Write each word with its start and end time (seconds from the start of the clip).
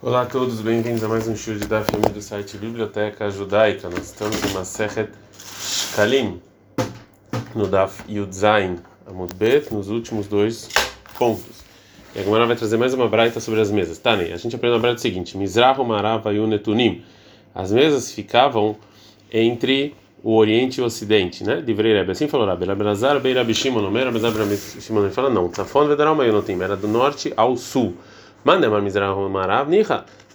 Olá 0.00 0.22
a 0.22 0.26
todos, 0.26 0.60
bem-vindos 0.60 1.02
a 1.02 1.08
mais 1.08 1.26
um 1.26 1.34
show 1.34 1.52
de 1.56 1.66
Daf 1.66 1.90
do 1.90 2.22
site 2.22 2.56
Biblioteca 2.56 3.28
Judaica. 3.30 3.90
Nós 3.90 4.04
estamos 4.04 4.40
em 4.44 4.54
Masechet 4.54 5.10
Shkalim, 5.36 6.40
no 7.52 7.66
Daf 7.66 8.04
Yud 8.08 8.32
Zain 8.32 8.76
Amud 9.04 9.34
Bet, 9.34 9.74
nos 9.74 9.88
últimos 9.88 10.28
dois 10.28 10.68
pontos. 11.18 11.64
E 12.14 12.20
agora 12.20 12.46
vai 12.46 12.54
trazer 12.54 12.76
mais 12.76 12.94
uma 12.94 13.08
braita 13.08 13.40
sobre 13.40 13.60
as 13.60 13.72
mesas. 13.72 13.98
Tani, 13.98 14.32
a 14.32 14.36
gente 14.36 14.54
aprende 14.54 14.76
na 14.76 14.80
braita 14.80 15.00
seguinte: 15.00 15.36
Mizrahu 15.36 15.84
Marava 15.84 16.32
Yunetunim. 16.32 17.02
As 17.52 17.72
mesas 17.72 18.12
ficavam 18.12 18.76
entre 19.32 19.96
o 20.22 20.36
Oriente 20.36 20.78
e 20.78 20.80
o 20.80 20.84
Ocidente, 20.84 21.42
né? 21.42 21.60
Divrei 21.60 21.92
Rebbe, 21.92 22.12
assim 22.12 22.28
falou 22.28 22.46
Rabbi. 22.46 22.66
Rabbi 22.66 22.84
Lazar, 22.84 23.18
Bei 23.18 23.32
Rabbi 23.32 23.52
Shimon, 23.52 23.84
Omer, 23.84 24.06
ele 24.06 25.10
fala 25.10 25.28
não. 25.28 25.48
Tafon 25.48 25.88
Vedaral 25.88 26.14
Mayunotim, 26.14 26.62
era 26.62 26.76
do 26.76 26.86
norte 26.86 27.32
ao 27.36 27.56
sul. 27.56 27.96
Marav. 29.28 29.68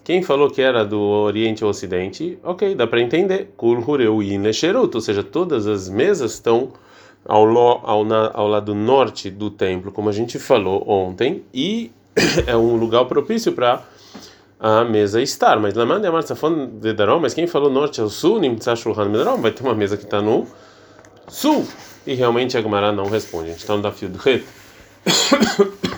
Quem 0.03 0.21
falou 0.21 0.51
que 0.51 0.61
era 0.61 0.83
do 0.83 0.99
Oriente 0.99 1.63
ao 1.63 1.69
Ocidente, 1.69 2.37
ok, 2.43 2.75
dá 2.75 2.85
para 2.85 2.99
entender. 2.99 3.53
Kulhureu 3.55 4.21
Yinesherut, 4.21 4.93
ou 4.93 5.01
seja, 5.01 5.23
todas 5.23 5.65
as 5.65 5.89
mesas 5.89 6.33
estão 6.33 6.73
ao, 7.25 7.45
lo, 7.45 7.79
ao, 7.83 8.03
na, 8.03 8.29
ao 8.33 8.47
lado 8.47 8.75
norte 8.75 9.31
do 9.31 9.49
templo, 9.49 9.91
como 9.91 10.09
a 10.09 10.11
gente 10.11 10.37
falou 10.37 10.83
ontem, 10.87 11.43
e 11.53 11.91
é 12.45 12.55
um 12.55 12.75
lugar 12.75 13.05
propício 13.05 13.53
para 13.53 13.81
a 14.59 14.83
mesa 14.83 15.21
estar. 15.21 15.57
Mas 15.59 15.73
Lamande 15.73 16.05
Amar 16.05 16.23
Safon 16.23 16.69
Vedarom, 16.79 17.19
mas 17.19 17.33
quem 17.33 17.47
falou 17.47 17.71
norte 17.71 18.01
ao 18.01 18.09
sul, 18.09 18.39
Nimtza 18.39 18.75
Shulchan 18.75 19.09
Medarom, 19.09 19.41
vai 19.41 19.51
ter 19.51 19.63
uma 19.63 19.73
mesa 19.73 19.95
que 19.95 20.03
está 20.03 20.21
no 20.21 20.45
sul. 21.29 21.65
E 22.05 22.13
realmente 22.13 22.57
a 22.57 22.61
Gemara 22.61 22.91
não 22.91 23.05
responde. 23.05 23.45
A 23.45 23.51
gente 23.51 23.61
está 23.61 23.75
no 23.75 23.81
Dafio 23.81 24.09
do 24.09 24.17
Ret. 24.19 24.43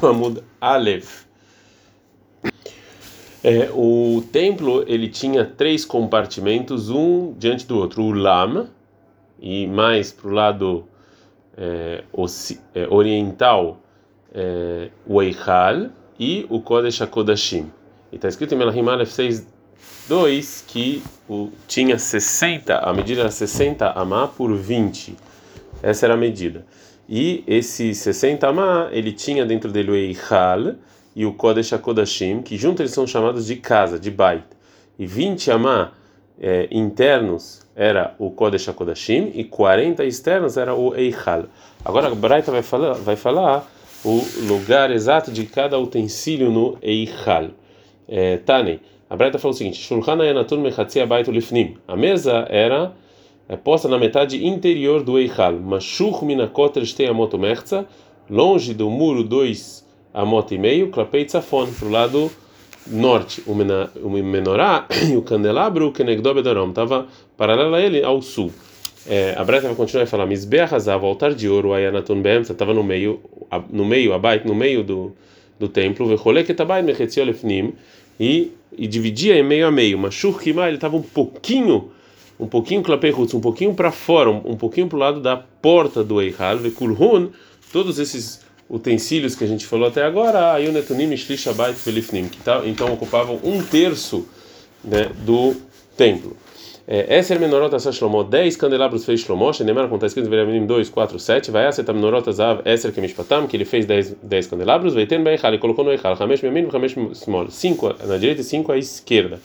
Amud 0.01 0.43
Aleph. 0.61 1.24
É, 3.47 3.69
o 3.75 4.23
templo 4.31 4.83
ele 4.87 5.07
tinha 5.07 5.45
três 5.45 5.85
compartimentos, 5.85 6.89
um 6.89 7.31
diante 7.37 7.67
do 7.67 7.77
outro. 7.77 8.01
O 8.01 8.11
lama 8.11 8.71
e 9.39 9.67
mais 9.67 10.11
para 10.11 10.27
o 10.27 10.31
lado 10.31 10.85
é, 11.55 12.03
é, 12.73 12.87
oriental 12.89 13.79
é, 14.33 14.89
o 15.05 15.21
Eichal 15.21 15.89
e 16.19 16.47
o 16.49 16.59
Kodesh 16.59 17.03
HaKodashim. 17.03 17.71
E 18.11 18.15
está 18.15 18.27
escrito 18.27 18.55
em 18.55 18.57
Melahim 18.57 18.89
Aleph 18.89 19.11
6.2 19.11 20.65
que 20.65 21.03
o, 21.29 21.51
tinha 21.67 21.99
60, 21.99 22.79
a 22.79 22.93
medida 22.95 23.21
era 23.21 23.29
60 23.29 23.91
amá 23.91 24.27
por 24.27 24.57
20. 24.57 25.15
Essa 25.83 26.07
era 26.07 26.15
a 26.15 26.17
medida. 26.17 26.65
E 27.07 27.43
esse 27.45 27.93
60 27.93 28.47
amá, 28.47 28.89
ele 28.91 29.11
tinha 29.11 29.45
dentro 29.45 29.71
dele 29.71 29.91
o 29.91 29.95
Eichal 29.95 30.73
e 31.15 31.25
o 31.25 31.33
Kodesh 31.33 31.73
HaKodashim, 31.73 32.41
que 32.41 32.57
juntos 32.57 32.81
eles 32.81 32.91
são 32.91 33.07
chamados 33.07 33.45
de 33.47 33.55
casa, 33.55 33.97
de 33.97 34.11
Bait. 34.11 34.43
E 34.99 35.05
20 35.05 35.51
amá 35.51 35.91
é, 36.39 36.67
internos 36.71 37.65
era 37.75 38.15
o 38.19 38.29
Kodesh 38.31 38.67
HaKodashim 38.67 39.31
e 39.33 39.43
40 39.43 40.03
externos 40.03 40.57
era 40.57 40.75
o 40.75 40.95
Eichal. 40.95 41.45
Agora 41.83 42.07
a 42.07 42.15
Braita 42.15 42.51
vai 42.51 42.61
falar, 42.61 42.93
vai 42.93 43.15
falar 43.15 43.65
o 44.03 44.21
lugar 44.47 44.91
exato 44.91 45.31
de 45.31 45.45
cada 45.45 45.79
utensílio 45.79 46.51
no 46.51 46.77
Eichal. 46.81 47.49
É, 48.07 48.37
Tane, 48.37 48.81
a 49.09 49.15
Braita 49.15 49.39
falou 49.39 49.53
o 49.53 49.57
seguinte: 49.57 49.77
Shulchan 49.77 50.21
Ayanatun 50.21 50.61
Mechatzi 50.61 50.99
Abaytu 50.99 51.31
Lifnim. 51.31 51.77
A 51.87 51.95
mesa 51.95 52.45
era 52.49 52.93
é, 53.47 53.55
posta 53.55 53.87
na 53.87 53.97
metade 53.97 54.45
interior 54.45 55.03
do 55.03 55.17
Eichal. 55.17 55.53
Mashuch 55.53 56.23
Minakoter 56.23 56.85
Shtei 56.85 57.07
Amot 57.07 57.31
longe 58.29 58.73
do 58.73 58.89
muro 58.89 59.23
dois 59.23 59.84
amot 60.15 60.53
e 60.55 60.57
meio, 60.57 60.89
klapei 60.89 61.25
tzafon, 61.25 61.67
para 61.67 61.87
o 61.87 61.91
lado 61.91 62.31
norte. 62.87 63.43
O 63.45 63.53
menorá 64.09 64.87
e 65.11 65.15
o 65.15 65.21
candelabro, 65.21 65.91
que 65.91 66.03
negdobedarom, 66.03 66.69
estava 66.69 67.07
paralelo 67.37 67.75
a 67.75 67.81
ele 67.81 68.01
ao 68.03 68.21
sul. 68.21 68.51
É, 69.07 69.35
a 69.37 69.43
Breta 69.43 69.67
vai 69.67 69.75
continuar 69.75 70.03
a 70.05 70.07
falar, 70.07 70.27
Hazav, 70.71 71.03
o 71.03 71.07
altar 71.07 71.35
de 71.35 71.47
ouro, 71.47 71.73
Ayanatun 71.73 72.21
Beemtza, 72.21 72.53
estava 72.53 72.73
no 72.73 72.83
meio, 72.83 73.19
no 73.69 73.85
meio, 73.85 74.13
abait, 74.13 74.47
no 74.47 74.55
meio 74.55 74.83
do, 74.83 75.13
do 75.59 75.67
templo, 75.67 76.07
Vecholek 76.07 76.51
Etabai 76.51 76.81
Mechetziol 76.81 77.29
Efnim, 77.29 77.73
e, 78.19 78.51
e 78.75 78.87
dividia 78.87 79.37
em 79.37 79.43
meio 79.43 79.67
a 79.67 79.71
meio. 79.71 79.97
Mashur 79.99 80.39
Kima, 80.39 80.67
ele 80.67 80.77
estava 80.77 80.95
um 80.95 81.03
pouquinho, 81.03 81.91
um 82.39 82.47
pouquinho 82.47 82.81
klapei 82.81 83.13
um 83.13 83.41
pouquinho 83.41 83.75
para 83.75 83.91
fora, 83.91 84.31
um, 84.31 84.41
um 84.43 84.55
pouquinho 84.55 84.87
para 84.87 84.95
o 84.95 84.99
lado 84.99 85.19
da 85.19 85.37
porta 85.37 86.03
do 86.03 86.19
Eihal, 86.19 86.57
Vekulhun, 86.57 87.29
todos 87.71 87.99
esses 87.99 88.44
utensílios 88.69 89.35
que 89.35 89.43
a 89.43 89.47
gente 89.47 89.65
falou 89.65 89.87
até 89.87 90.03
agora, 90.03 90.59
e 90.59 91.17
Shlishabayt 91.17 91.75
Felifnim, 91.75 92.27
que 92.27 92.41
tá, 92.41 92.61
então 92.65 92.91
ocupavam 92.93 93.39
um 93.43 93.61
terço 93.61 94.27
né, 94.83 95.09
do 95.25 95.55
templo. 95.95 96.35
É, 96.87 97.17
Esser 97.17 97.39
Menorot 97.39 97.73
Asa 97.73 97.91
Shlomo, 97.91 98.23
10 98.23 98.57
candelabros 98.57 99.05
fez 99.05 99.21
Shlomo, 99.21 99.51
Shenemar, 99.51 99.85
como 99.85 99.95
está 99.95 100.05
escrito 100.05 100.27
em 100.27 100.29
Veraminim 100.29 100.67
2, 100.67 100.89
4, 100.89 101.17
7, 101.17 101.49
vai 101.49 101.65
Asa 101.65 101.81
Menorot 101.91 102.29
Azav 102.29 102.61
Esser 102.63 102.91
Kemishpatam, 102.91 103.47
que 103.47 103.57
ele 103.57 103.65
fez 103.65 103.87
10, 103.87 104.17
10 104.21 104.47
candelabros, 104.47 104.93
Veiten 104.93 105.23
Beichal, 105.23 105.51
ele 105.51 105.59
colocou 105.59 105.83
no 105.83 105.91
Eichal, 105.91 106.15
Hamesh 106.19 106.43
Memin, 106.43 106.67
Hamesh 106.71 106.95
Small, 107.13 107.49
5 107.49 107.95
na 108.05 108.17
direita 108.17 108.41
e 108.41 108.43
5 108.43 108.71
à 108.71 108.77
esquerda. 108.77 109.39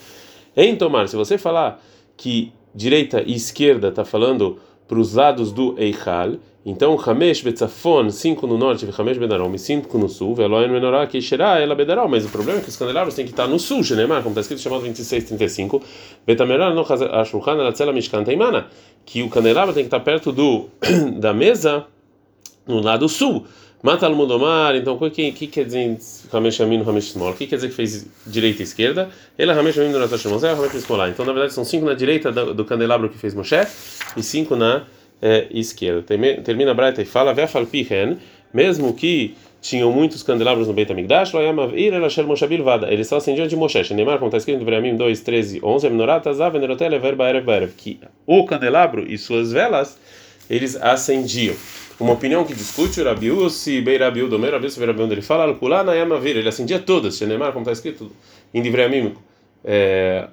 Em 0.54 0.76
Tomar, 0.76 1.08
se 1.08 1.16
você 1.16 1.38
falar 1.38 1.82
que 2.14 2.52
direita 2.74 3.22
e 3.26 3.34
esquerda 3.34 3.88
está 3.88 4.04
falando 4.04 4.58
para 4.86 4.98
os 4.98 5.14
lados 5.14 5.50
do 5.50 5.74
Eichal, 5.78 6.34
então, 6.64 6.98
Hamesh 7.00 7.40
Betzafon, 7.40 8.10
5 8.10 8.46
no 8.46 8.58
norte, 8.58 8.86
Hamesh 8.96 9.16
Bedarom, 9.16 9.54
e 9.54 9.58
5 9.58 9.96
no 9.96 10.10
sul, 10.10 10.34
Veloen 10.34 10.68
Menorá, 10.68 11.08
Xerá, 11.08 11.58
ela 11.58 11.74
Bedarom, 11.74 12.06
mas 12.06 12.26
o 12.26 12.28
problema 12.28 12.58
é 12.58 12.62
que 12.62 12.68
os 12.68 12.76
candelabros 12.76 13.14
têm 13.14 13.24
que 13.24 13.30
estar 13.30 13.46
no 13.46 13.58
sul, 13.58 13.82
Shenemar, 13.82 14.22
como 14.22 14.32
está 14.32 14.42
escrito, 14.42 14.60
chamado 14.60 14.80
2635, 14.80 15.82
Betamerá, 16.26 16.74
no 16.74 16.82
Ashulchan, 16.82 17.52
Elatzela 17.52 17.94
Mishkan 17.94 18.24
Teimana, 18.24 18.66
que 19.06 19.22
o 19.22 19.30
candelabro 19.30 19.72
tem 19.72 19.84
que 19.84 19.86
estar 19.86 20.00
perto 20.00 20.32
do, 20.32 20.68
da 21.18 21.32
mesa 21.32 21.86
no 22.66 22.80
lado 22.80 23.08
sul. 23.08 23.46
Mata 23.82 24.04
al 24.04 24.14
Mudomar, 24.14 24.76
então 24.76 24.98
o 25.00 25.10
que, 25.10 25.32
que 25.32 25.46
quer 25.46 25.64
dizer 25.64 25.96
Hamesh 26.30 26.60
Amin, 26.60 26.82
Hamesh 26.86 27.12
Small? 27.12 27.30
O 27.30 27.34
que 27.34 27.46
quer 27.46 27.56
dizer 27.56 27.68
que 27.68 27.74
fez 27.74 28.06
direita 28.26 28.60
e 28.60 28.64
esquerda? 28.64 29.08
Ele 29.38 29.50
Hamesh 29.50 29.78
Amin, 29.78 29.94
Hamesh 29.94 30.20
Small, 30.20 30.38
Hamesh 30.44 30.82
Small. 30.82 31.08
Então, 31.08 31.24
na 31.24 31.32
verdade, 31.32 31.54
são 31.54 31.64
5 31.64 31.86
na 31.86 31.94
direita 31.94 32.30
do, 32.30 32.52
do 32.52 32.64
candelabro 32.66 33.08
que 33.08 33.16
fez 33.16 33.32
Moshe 33.34 33.66
e 34.14 34.22
5 34.22 34.54
na 34.54 34.84
é, 35.20 35.46
esquerda. 35.50 36.02
Termina 36.44 36.70
a 36.70 36.74
Braita 36.74 37.02
e 37.02 37.04
fala, 37.04 37.34
mesmo 38.52 38.94
que 38.94 39.34
tinham 39.60 39.92
muitos 39.92 40.22
candelabros 40.22 40.66
no 40.66 40.72
Beit 40.72 40.90
HaMikdash, 40.90 41.32
eles 42.90 43.06
só 43.06 43.16
acendiam 43.18 43.46
de 43.46 43.56
Moshe. 43.56 43.94
Neymar, 43.94 44.18
como 44.18 44.28
está 44.28 44.38
escrito 44.38 44.62
em 44.62 44.64
Vreamim 44.64 44.96
2, 44.96 45.20
13, 45.20 45.60
11, 45.62 45.86
que 47.76 48.00
o 48.26 48.46
candelabro 48.46 49.04
e 49.06 49.18
suas 49.18 49.52
velas, 49.52 49.98
eles 50.48 50.76
acendiam. 50.76 51.54
Uma 51.98 52.14
opinião 52.14 52.44
que 52.44 52.54
discute 52.54 53.02
o 53.02 53.04
Rabiusi, 53.04 53.82
Beirabiu, 53.82 54.26
Domer, 54.26 54.52
Rabiusi, 54.52 54.78
Beirabiu, 54.78 55.12
ele 55.12 55.20
fala, 55.20 55.54
ele 56.24 56.48
acendia 56.48 56.78
todas. 56.78 57.20
Neymar, 57.20 57.52
como 57.52 57.62
está 57.62 57.72
escrito 57.72 58.10
em 58.54 58.62
Vreamim, 58.62 59.14
é, 59.62 60.28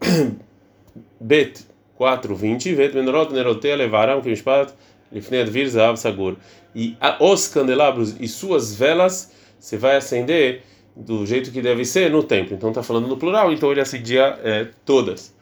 Bet 1.20 1.66
4, 2.00 2.34
20, 2.34 2.74
vet 2.74 2.94
menorot 2.94 3.30
nerotea 3.30 3.76
levaram 3.76 4.22
kmishpat 4.22 4.72
lifnei 5.12 5.42
advir 5.42 5.68
zahav 5.68 5.98
sagur. 5.98 6.36
E 6.74 6.96
os 7.20 7.46
candelabros 7.48 8.16
e 8.18 8.26
suas 8.26 8.74
velas 8.74 9.30
você 9.58 9.76
vai 9.76 9.96
acender 9.96 10.62
do 10.96 11.26
jeito 11.26 11.52
que 11.52 11.60
deve 11.60 11.84
ser 11.84 12.10
no 12.10 12.22
templo. 12.22 12.56
Então 12.56 12.70
está 12.70 12.82
falando 12.82 13.06
no 13.06 13.18
plural, 13.18 13.52
então 13.52 13.70
ele 13.70 13.82
acendia 13.82 14.38
é, 14.42 14.68
todas. 14.86 15.34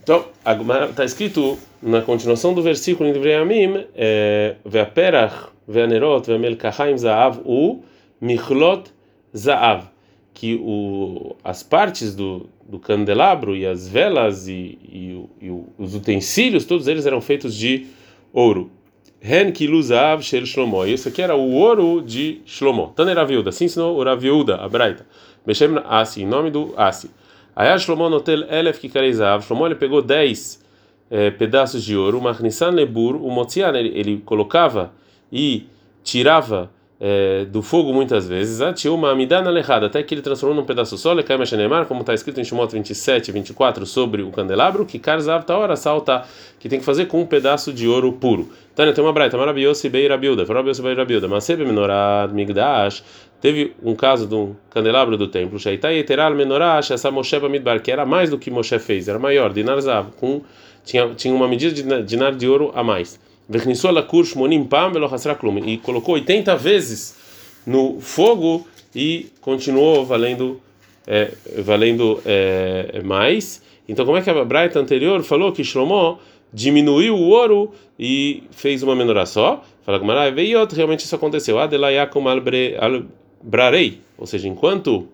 Então, 0.00 0.26
está 0.88 1.04
escrito 1.04 1.58
na 1.82 2.00
continuação 2.00 2.54
do 2.54 2.62
versículo 2.62 3.08
em 3.08 3.12
Devrei 3.12 3.34
é, 3.96 4.54
Ve'aperach 4.64 5.48
ve'anerot 5.66 6.28
ve'amel 6.28 6.56
kachaim 6.56 6.96
za'av 6.96 7.40
u 7.44 7.82
michlot 8.20 8.84
za'av 9.34 9.91
que 10.34 10.54
o, 10.62 11.36
as 11.44 11.62
partes 11.62 12.14
do, 12.14 12.48
do 12.66 12.78
candelabro 12.78 13.54
e 13.54 13.66
as 13.66 13.88
velas 13.88 14.48
e, 14.48 14.78
e, 14.82 15.24
e, 15.40 15.50
os 15.78 15.94
utensílios, 15.94 16.64
todos 16.64 16.88
eles 16.88 17.06
eram 17.06 17.20
feitos 17.20 17.54
de 17.54 17.86
ouro. 18.32 18.70
Ren 19.20 19.52
kiluzav 19.52 20.22
shel 20.22 20.44
Shlomo. 20.44 20.84
Isso 20.84 21.08
aqui 21.08 21.22
era 21.22 21.36
o 21.36 21.52
ouro 21.52 22.02
de 22.02 22.40
Shlomo. 22.44 22.92
Taner 22.96 23.16
Raviuda. 23.16 23.50
Assim 23.50 23.66
ensinou 23.66 23.96
o 23.96 24.02
Raviuda, 24.02 24.56
a 24.56 24.68
Braita. 24.68 25.06
Beshem 25.46 25.78
Asi, 25.84 26.22
em 26.22 26.26
nome 26.26 26.50
do 26.50 26.74
Asi. 26.76 27.08
Aí 27.54 27.78
Shlomo 27.78 28.08
notel 28.08 28.42
elef 28.50 28.80
kikareizav. 28.80 29.44
Shlomo 29.44 29.66
ele 29.66 29.76
pegou 29.76 30.02
10 30.02 30.64
eh, 31.08 31.30
pedaços 31.30 31.84
de 31.84 31.96
ouro. 31.96 32.20
Machnissan 32.20 32.70
lebur, 32.70 33.14
o 33.14 33.30
Motzian, 33.30 33.72
ele 33.76 34.22
colocava 34.24 34.92
e 35.30 35.66
tirava 36.02 36.68
é, 37.04 37.44
do 37.46 37.62
fogo 37.62 37.92
muitas 37.92 38.28
vezes, 38.28 38.60
lehada, 39.50 39.86
até 39.86 40.00
que 40.04 40.14
ele 40.14 40.22
transformou 40.22 40.54
num 40.54 40.64
pedaço 40.64 40.96
só, 40.96 41.12
lecama 41.12 41.44
shenemar, 41.44 41.86
como 41.86 42.02
está 42.02 42.14
escrito 42.14 42.40
em 42.40 42.44
Shemot 42.44 42.72
27 42.72 43.26
e 43.26 43.32
24 43.32 43.84
sobre 43.84 44.22
o 44.22 44.30
candelabro, 44.30 44.86
que 44.86 45.00
karzav 45.00 45.44
hora 45.56 45.74
salta, 45.74 46.22
que 46.60 46.68
tem 46.68 46.78
que 46.78 46.84
fazer 46.84 47.06
com 47.06 47.20
um 47.20 47.26
pedaço 47.26 47.72
de 47.72 47.88
ouro 47.88 48.12
puro. 48.12 48.48
Tânia, 48.72 48.92
tem 48.92 49.02
uma 49.02 49.12
braita, 49.12 49.36
maravilhosa, 49.36 49.90
beira 49.90 50.16
bilda, 50.16 50.46
maravilhosa 50.46 50.80
beira 50.80 51.04
bilda, 51.04 51.26
mas 51.26 51.42
sebe 51.42 51.64
menorad 51.64 52.32
migdash, 52.32 53.02
teve 53.40 53.74
um 53.82 53.96
caso 53.96 54.28
de 54.28 54.36
um 54.36 54.54
candelabro 54.70 55.16
do 55.16 55.26
templo, 55.26 55.58
shaitai 55.58 55.98
eteral 55.98 56.32
menorash, 56.36 56.92
essa 56.92 57.10
Moshe 57.10 57.36
Bamidbar, 57.36 57.82
que 57.82 57.90
era 57.90 58.06
mais 58.06 58.30
do 58.30 58.38
que 58.38 58.48
Moshe 58.48 58.78
fez, 58.78 59.08
era 59.08 59.18
maior, 59.18 59.52
dinar 59.52 59.80
zav, 59.80 60.12
com 60.20 60.42
tinha 60.84 61.12
tinha 61.16 61.34
uma 61.34 61.48
medida 61.48 61.74
de 61.74 62.02
dinar 62.04 62.32
de 62.32 62.46
ouro 62.46 62.70
a 62.76 62.84
mais 62.84 63.18
e 65.68 65.78
colocou 65.78 66.14
80 66.14 66.56
vezes 66.56 67.16
no 67.66 68.00
fogo 68.00 68.66
e 68.94 69.26
continuou 69.40 70.04
valendo 70.04 70.60
é, 71.06 71.32
valendo 71.58 72.22
é, 72.24 73.00
mais. 73.04 73.62
Então, 73.88 74.04
como 74.04 74.16
é 74.16 74.22
que 74.22 74.30
a 74.30 74.44
Braita 74.44 74.78
anterior 74.78 75.22
falou 75.22 75.52
que 75.52 75.64
Shlomo 75.64 76.18
diminuiu 76.52 77.14
o 77.14 77.28
ouro 77.28 77.72
e 77.98 78.44
fez 78.50 78.82
uma 78.82 78.94
menorá 78.94 79.26
só? 79.26 79.64
Fala 79.84 79.98
com 79.98 80.06
Marai, 80.06 80.30
veio 80.30 80.66
realmente 80.72 81.00
isso 81.00 81.14
aconteceu. 81.14 81.58
Adelayakum 81.58 82.24
al-brarei, 82.28 84.00
ou 84.16 84.26
seja, 84.26 84.46
enquanto 84.46 85.08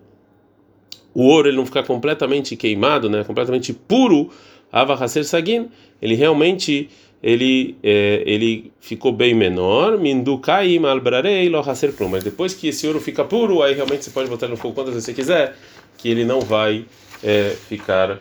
o 1.13 1.23
ouro 1.23 1.47
ele 1.47 1.57
não 1.57 1.65
ficar 1.65 1.83
completamente 1.83 2.55
queimado, 2.55 3.09
né, 3.09 3.23
completamente 3.23 3.73
puro, 3.73 4.29
Ava 4.71 5.07
Sagin, 5.07 5.69
ele 5.99 6.13
realmente 6.13 6.89
ele 7.21 7.77
é, 7.83 8.23
ele 8.25 8.71
ficou 8.79 9.11
bem 9.11 9.33
menor, 9.33 9.97
mindukai 9.97 10.79
malbrarei 10.79 11.49
lo 11.49 11.59
haser 11.59 11.91
plum. 11.93 12.09
Mas 12.09 12.23
depois 12.23 12.53
que 12.53 12.69
esse 12.69 12.87
ouro 12.87 12.99
fica 12.99 13.23
puro, 13.23 13.61
aí 13.61 13.73
realmente 13.73 14.05
você 14.05 14.11
pode 14.11 14.29
botar 14.29 14.47
no 14.47 14.55
fogo 14.55 14.73
quantas 14.73 14.93
vezes 14.93 15.05
você 15.05 15.13
quiser, 15.13 15.55
que 15.97 16.09
ele 16.09 16.23
não 16.23 16.39
vai 16.39 16.85
é, 17.23 17.55
ficar 17.67 18.19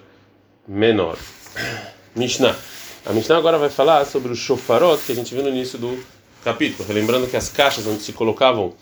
menor. 0.66 1.16
Mishnah. 2.14 2.56
A 3.06 3.12
Mishnah 3.12 3.38
agora 3.38 3.56
vai 3.56 3.70
falar 3.70 4.04
sobre 4.04 4.32
o 4.32 4.34
shofarot 4.34 5.00
que 5.06 5.12
a 5.12 5.14
gente 5.14 5.32
viu 5.32 5.42
no 5.42 5.48
início 5.48 5.78
do 5.78 5.98
capítulo. 6.44 6.92
Lembrando 6.92 7.28
que 7.28 7.36
as 7.36 7.48
caixas 7.48 7.86
onde 7.86 8.02
se 8.02 8.12
colocavam 8.12 8.74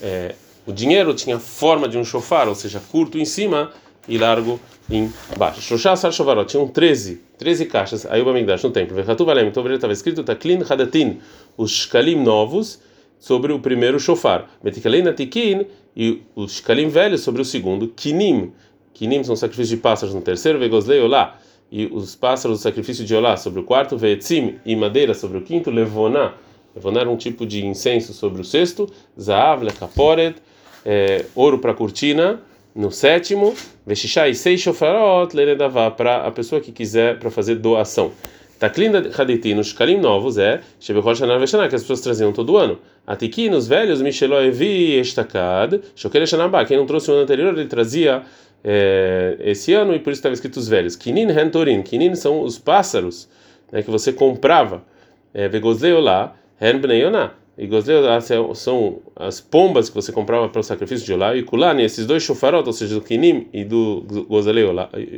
é, 0.00 0.34
o 0.64 0.72
dinheiro 0.72 1.12
tinha 1.14 1.38
forma 1.38 1.88
de 1.88 1.98
um 1.98 2.04
shofar, 2.04 2.48
ou 2.48 2.54
seja, 2.54 2.80
curto 2.90 3.18
em 3.18 3.24
cima 3.24 3.72
e 4.08 4.18
largo 4.18 4.58
embaixo. 4.90 5.60
Shoshasar 5.60 6.10
Shovarot, 6.10 6.48
tinham 6.48 6.66
13, 6.66 7.20
13 7.36 7.66
caixas, 7.66 8.06
aí 8.06 8.20
o 8.22 8.24
Bamigdash 8.24 8.62
no 8.64 8.70
templo. 8.70 8.96
Vechatu 8.96 9.24
Valem, 9.24 9.48
então 9.48 9.66
estava 9.72 9.92
escrito 9.92 10.24
Taklin 10.24 10.62
Hadatin, 10.68 11.18
os 11.56 11.70
shkalim 11.70 12.22
novos 12.22 12.80
sobre 13.18 13.52
o 13.52 13.58
primeiro 13.58 14.00
shofar. 14.00 14.48
Metikalei 14.62 15.02
Natikin 15.02 15.66
e 15.94 16.22
os 16.34 16.56
shkalim 16.56 16.88
velhos 16.88 17.20
sobre 17.20 17.42
o 17.42 17.44
segundo. 17.44 17.88
Kinim, 17.88 18.52
Kinim 18.94 19.22
são 19.22 19.36
sacrifícios 19.36 19.70
de 19.70 19.76
pássaros 19.76 20.14
no 20.14 20.22
terceiro. 20.22 20.58
Vegoslei 20.58 21.00
Olá, 21.00 21.38
e 21.70 21.86
os 21.86 22.16
pássaros 22.16 22.58
do 22.58 22.62
sacrifício 22.62 23.04
de 23.04 23.14
Olá 23.14 23.36
sobre 23.36 23.60
o 23.60 23.62
quarto. 23.62 23.96
Veetzim 23.96 24.56
e 24.64 24.74
madeira 24.74 25.12
sobre 25.12 25.38
o 25.38 25.42
quinto. 25.42 25.70
Levoná, 25.70 26.34
Levoná 26.74 27.00
era 27.00 27.10
um 27.10 27.16
tipo 27.16 27.44
de 27.44 27.64
incenso 27.66 28.14
sobre 28.14 28.40
o 28.40 28.44
sexto. 28.44 28.88
Zaav, 29.20 29.62
Lekaporet, 29.62 30.36
é, 30.84 31.26
ouro 31.34 31.58
para 31.58 31.74
cortina 31.74 32.40
no 32.78 32.92
sétimo, 32.92 33.56
Veshishai 33.84 34.32
seis 34.34 34.60
shofarot 34.60 35.34
lenedavá 35.34 35.90
para 35.90 36.24
a 36.24 36.30
pessoa 36.30 36.60
que 36.60 36.70
quiser 36.70 37.18
para 37.18 37.28
fazer 37.28 37.56
doação. 37.56 38.12
Taklin 38.60 38.92
haditi 39.18 39.52
nos 39.52 39.68
shkalim 39.68 39.98
novos 39.98 40.38
é 40.38 40.60
Shebechol 40.78 41.16
Shana 41.16 41.40
Veshaná, 41.40 41.68
que 41.68 41.74
as 41.74 41.82
pessoas 41.82 42.00
traziam 42.00 42.32
todo 42.32 42.56
ano. 42.56 42.78
Atiki 43.04 43.50
nos 43.50 43.66
velhos, 43.66 44.00
Micheló 44.00 44.40
Evi 44.40 44.96
Estakad, 45.00 45.80
Shokel 45.96 46.24
Shanabá, 46.24 46.64
quem 46.64 46.76
não 46.76 46.86
trouxe 46.86 47.10
o 47.10 47.14
ano 47.14 47.24
anterior, 47.24 47.52
ele 47.52 47.66
trazia 47.66 48.22
é, 48.62 49.36
esse 49.40 49.74
ano 49.74 49.92
e 49.92 49.98
por 49.98 50.10
isso 50.12 50.20
estava 50.20 50.34
escrito 50.34 50.58
os 50.58 50.68
velhos. 50.68 50.94
Kinin 50.94 51.30
Hentorin, 51.30 51.82
Kinin 51.82 52.14
são 52.14 52.42
os 52.42 52.58
pássaros 52.58 53.28
né, 53.72 53.82
que 53.82 53.90
você 53.90 54.12
comprava. 54.12 54.84
Vegozleolá, 55.34 56.34
Hen 56.60 56.78
Bnei 56.78 57.02
Yonah 57.02 57.32
e 57.58 57.66
Gozleu 57.66 58.04
são 58.54 59.00
as 59.16 59.40
pombas 59.40 59.88
que 59.88 59.94
você 59.96 60.12
comprava 60.12 60.48
para 60.48 60.60
o 60.60 60.62
sacrifício 60.62 61.04
de 61.04 61.12
Olá, 61.12 61.36
e 61.36 61.42
Kulani, 61.42 61.82
esses 61.82 62.06
dois 62.06 62.22
shofarot, 62.22 62.64
ou 62.64 62.72
seja, 62.72 62.94
do 62.94 63.00
Kinim 63.00 63.48
e 63.52 63.64
do 63.64 64.04
Gozleu 64.28 64.70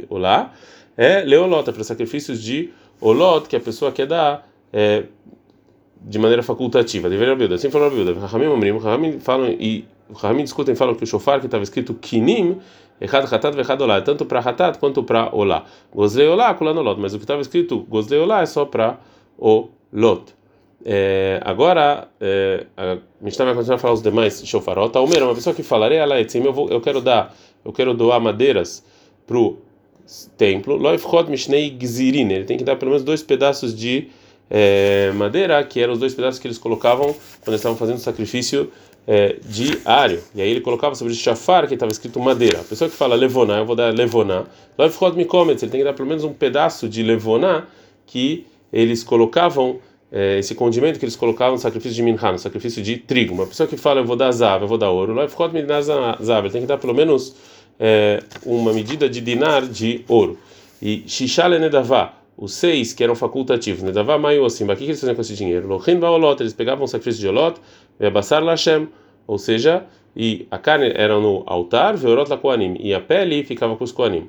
Olá, 0.09 0.55
é 0.97 1.21
Leolota, 1.21 1.71
para 1.71 1.85
sacrifícios 1.85 2.43
de 2.43 2.71
Olot, 3.01 3.47
que 3.47 3.57
a 3.57 3.61
pessoa 3.61 3.93
quer 3.93 4.07
dar 4.07 4.49
é, 4.73 5.05
de 6.01 6.19
maneira 6.19 6.43
facultativa. 6.43 7.09
Deveria 7.09 7.37
Bilda, 7.37 7.57
assim 7.57 7.71
falou 7.71 7.89
a 7.89 7.91
Bilda. 7.91 8.19
Rahamim 8.19 8.47
Amrim, 8.47 8.79
Rahamim 8.79 9.21
falam, 9.21 9.51
e 9.51 9.85
Rahamim 10.15 10.45
discutem 10.45 10.75
falam 10.75 10.95
que 10.95 11.05
o 11.05 11.07
shofar 11.07 11.41
que 11.41 11.47
estava 11.47 11.63
escrito 11.63 11.95
Kinim, 11.95 12.59
Echad 13.01 13.25
Hatat 13.25 13.55
Vechad 13.55 13.81
Olá, 13.83 13.97
é 13.97 14.01
tanto 14.01 14.25
para 14.25 14.41
Hatat 14.41 14.79
quanto 14.79 15.03
para 15.03 15.35
Olá. 15.35 15.65
Gozleu 15.95 16.33
Olá, 16.33 16.55
Kulano 16.55 16.83
Lot, 16.83 17.01
mas 17.01 17.15
o 17.15 17.19
que 17.19 17.25
estava 17.25 17.41
escrito 17.43 17.81
Gozleu 17.81 18.23
Olá 18.23 18.43
é 18.43 18.47
só 18.47 18.65
para 18.65 18.99
o 19.39 19.69
Lot. 19.93 20.40
É, 20.85 21.41
agora, 21.45 22.09
é, 22.21 22.67
a 22.77 22.99
Mishnah 23.21 23.45
vai 23.47 23.55
continuar 23.55 23.77
a 23.77 23.79
falar 23.79 23.95
os 23.95 24.03
demais 24.03 24.43
shofarot. 24.47 24.97
Almeira, 24.97 25.25
uma 25.25 25.35
pessoa 25.35 25.55
que 25.55 25.63
falarei, 25.63 25.99
ela 25.99 26.19
é 26.19 26.27
eu, 26.35 26.53
vou, 26.53 26.71
eu 26.71 26.81
quero 26.81 27.01
dar, 27.01 27.35
eu 27.65 27.73
quero 27.73 27.93
doar 27.93 28.21
madeiras 28.21 28.83
para 29.27 29.37
o 29.37 29.59
templo. 30.37 30.77
Loifchot 30.77 31.31
Mishnei 31.31 31.77
Gzirin, 31.79 32.31
ele 32.31 32.45
tem 32.45 32.57
que 32.57 32.65
dar 32.65 32.77
pelo 32.77 32.93
menos 32.93 33.05
dois 33.05 33.23
pedaços 33.23 33.75
de 33.77 34.09
é, 34.49 35.13
madeira, 35.15 35.63
que 35.63 35.81
eram 35.81 35.93
os 35.93 35.99
dois 35.99 36.15
pedaços 36.15 36.41
que 36.41 36.47
eles 36.47 36.59
colocavam 36.59 37.07
quando 37.07 37.49
eles 37.49 37.61
estavam 37.61 37.77
fazendo 37.77 37.99
sacrifício 37.99 38.73
é, 39.07 39.37
diário. 39.45 40.23
E 40.35 40.43
aí 40.43 40.51
ele 40.51 40.61
colocava 40.61 40.95
sobre 40.95 41.13
o 41.13 41.17
chafar, 41.17 41.69
que 41.69 41.75
estava 41.75 41.93
escrito 41.93 42.19
madeira. 42.19 42.61
A 42.61 42.65
pessoa 42.65 42.91
que 42.91 42.97
fala 42.97 43.15
levoná, 43.15 43.59
eu 43.59 43.67
vou 43.67 43.77
dar 43.77 43.95
levoná. 43.95 44.45
Loifchot 44.79 45.17
Mikometz, 45.17 45.63
ele 45.63 45.71
tem 45.71 45.81
que 45.81 45.85
dar 45.85 45.93
pelo 45.93 46.09
menos 46.09 46.25
um 46.25 46.33
pedaço 46.33 46.89
de 46.89 47.03
levoná 47.03 47.67
que 48.07 48.47
eles 48.73 49.05
colocavam 49.05 49.79
é, 50.13 50.39
esse 50.39 50.55
condimento 50.55 50.99
que 50.99 51.05
eles 51.05 51.17
colocavam 51.17 51.55
no 51.55 51.61
sacrifício 51.61 51.95
de 51.95 52.03
minha, 52.03 52.33
no 52.33 52.39
sacrifício 52.39 52.83
de 52.83 52.97
trigo. 52.97 53.35
Uma 53.35 53.47
pessoa 53.47 53.67
que 53.67 53.77
fala, 53.77 54.01
eu 54.01 54.05
vou 54.05 54.17
dar 54.17 54.31
zav, 54.33 54.63
eu 54.63 54.69
vou 54.69 54.79
dar 54.79 54.91
ouro, 54.91 55.15
zav, 56.23 56.45
ele 56.45 56.53
tem 56.53 56.63
que 56.63 56.67
dar 56.67 56.79
pelo 56.79 56.95
menos 56.95 57.37
é, 57.79 58.23
uma 58.45 58.73
medida 58.73 59.09
de 59.09 59.21
dinar 59.21 59.63
de 59.63 60.05
ouro. 60.09 60.39
E 60.83 61.05
shishale 61.07 61.59
nedavá, 61.59 62.15
os 62.37 62.55
seis 62.55 62.93
que 62.93 63.05
eram 63.05 63.15
facultativos, 63.15 63.83
nedavá 63.83 64.19
maio 64.19 64.45
assim, 64.45 64.65
o 64.65 64.77
que 64.77 64.85
eles 64.85 64.99
faziam 64.99 65.15
com 65.15 65.21
esse 65.21 65.35
dinheiro? 65.35 65.69
Lochin 65.69 65.99
baolot, 65.99 66.43
eles 66.43 66.55
pegavam 66.55 66.85
o 66.85 66.89
sacrifício 66.89 67.21
de 67.21 67.29
olot, 67.29 67.61
ve'abassar 67.99 68.43
lashem, 68.43 68.89
ou 69.27 69.39
seja, 69.39 69.85
e 70.17 70.47
a 70.51 70.59
carne 70.59 70.93
era 70.95 71.21
no 71.21 71.45
altar, 71.47 71.97
ve'orot 71.97 72.35
koanim, 72.39 72.77
e 72.81 72.93
a 72.95 73.01
pele 73.01 73.45
ficava 73.45 73.77
com 73.77 73.85
os 73.85 73.93
koanim. 73.93 74.29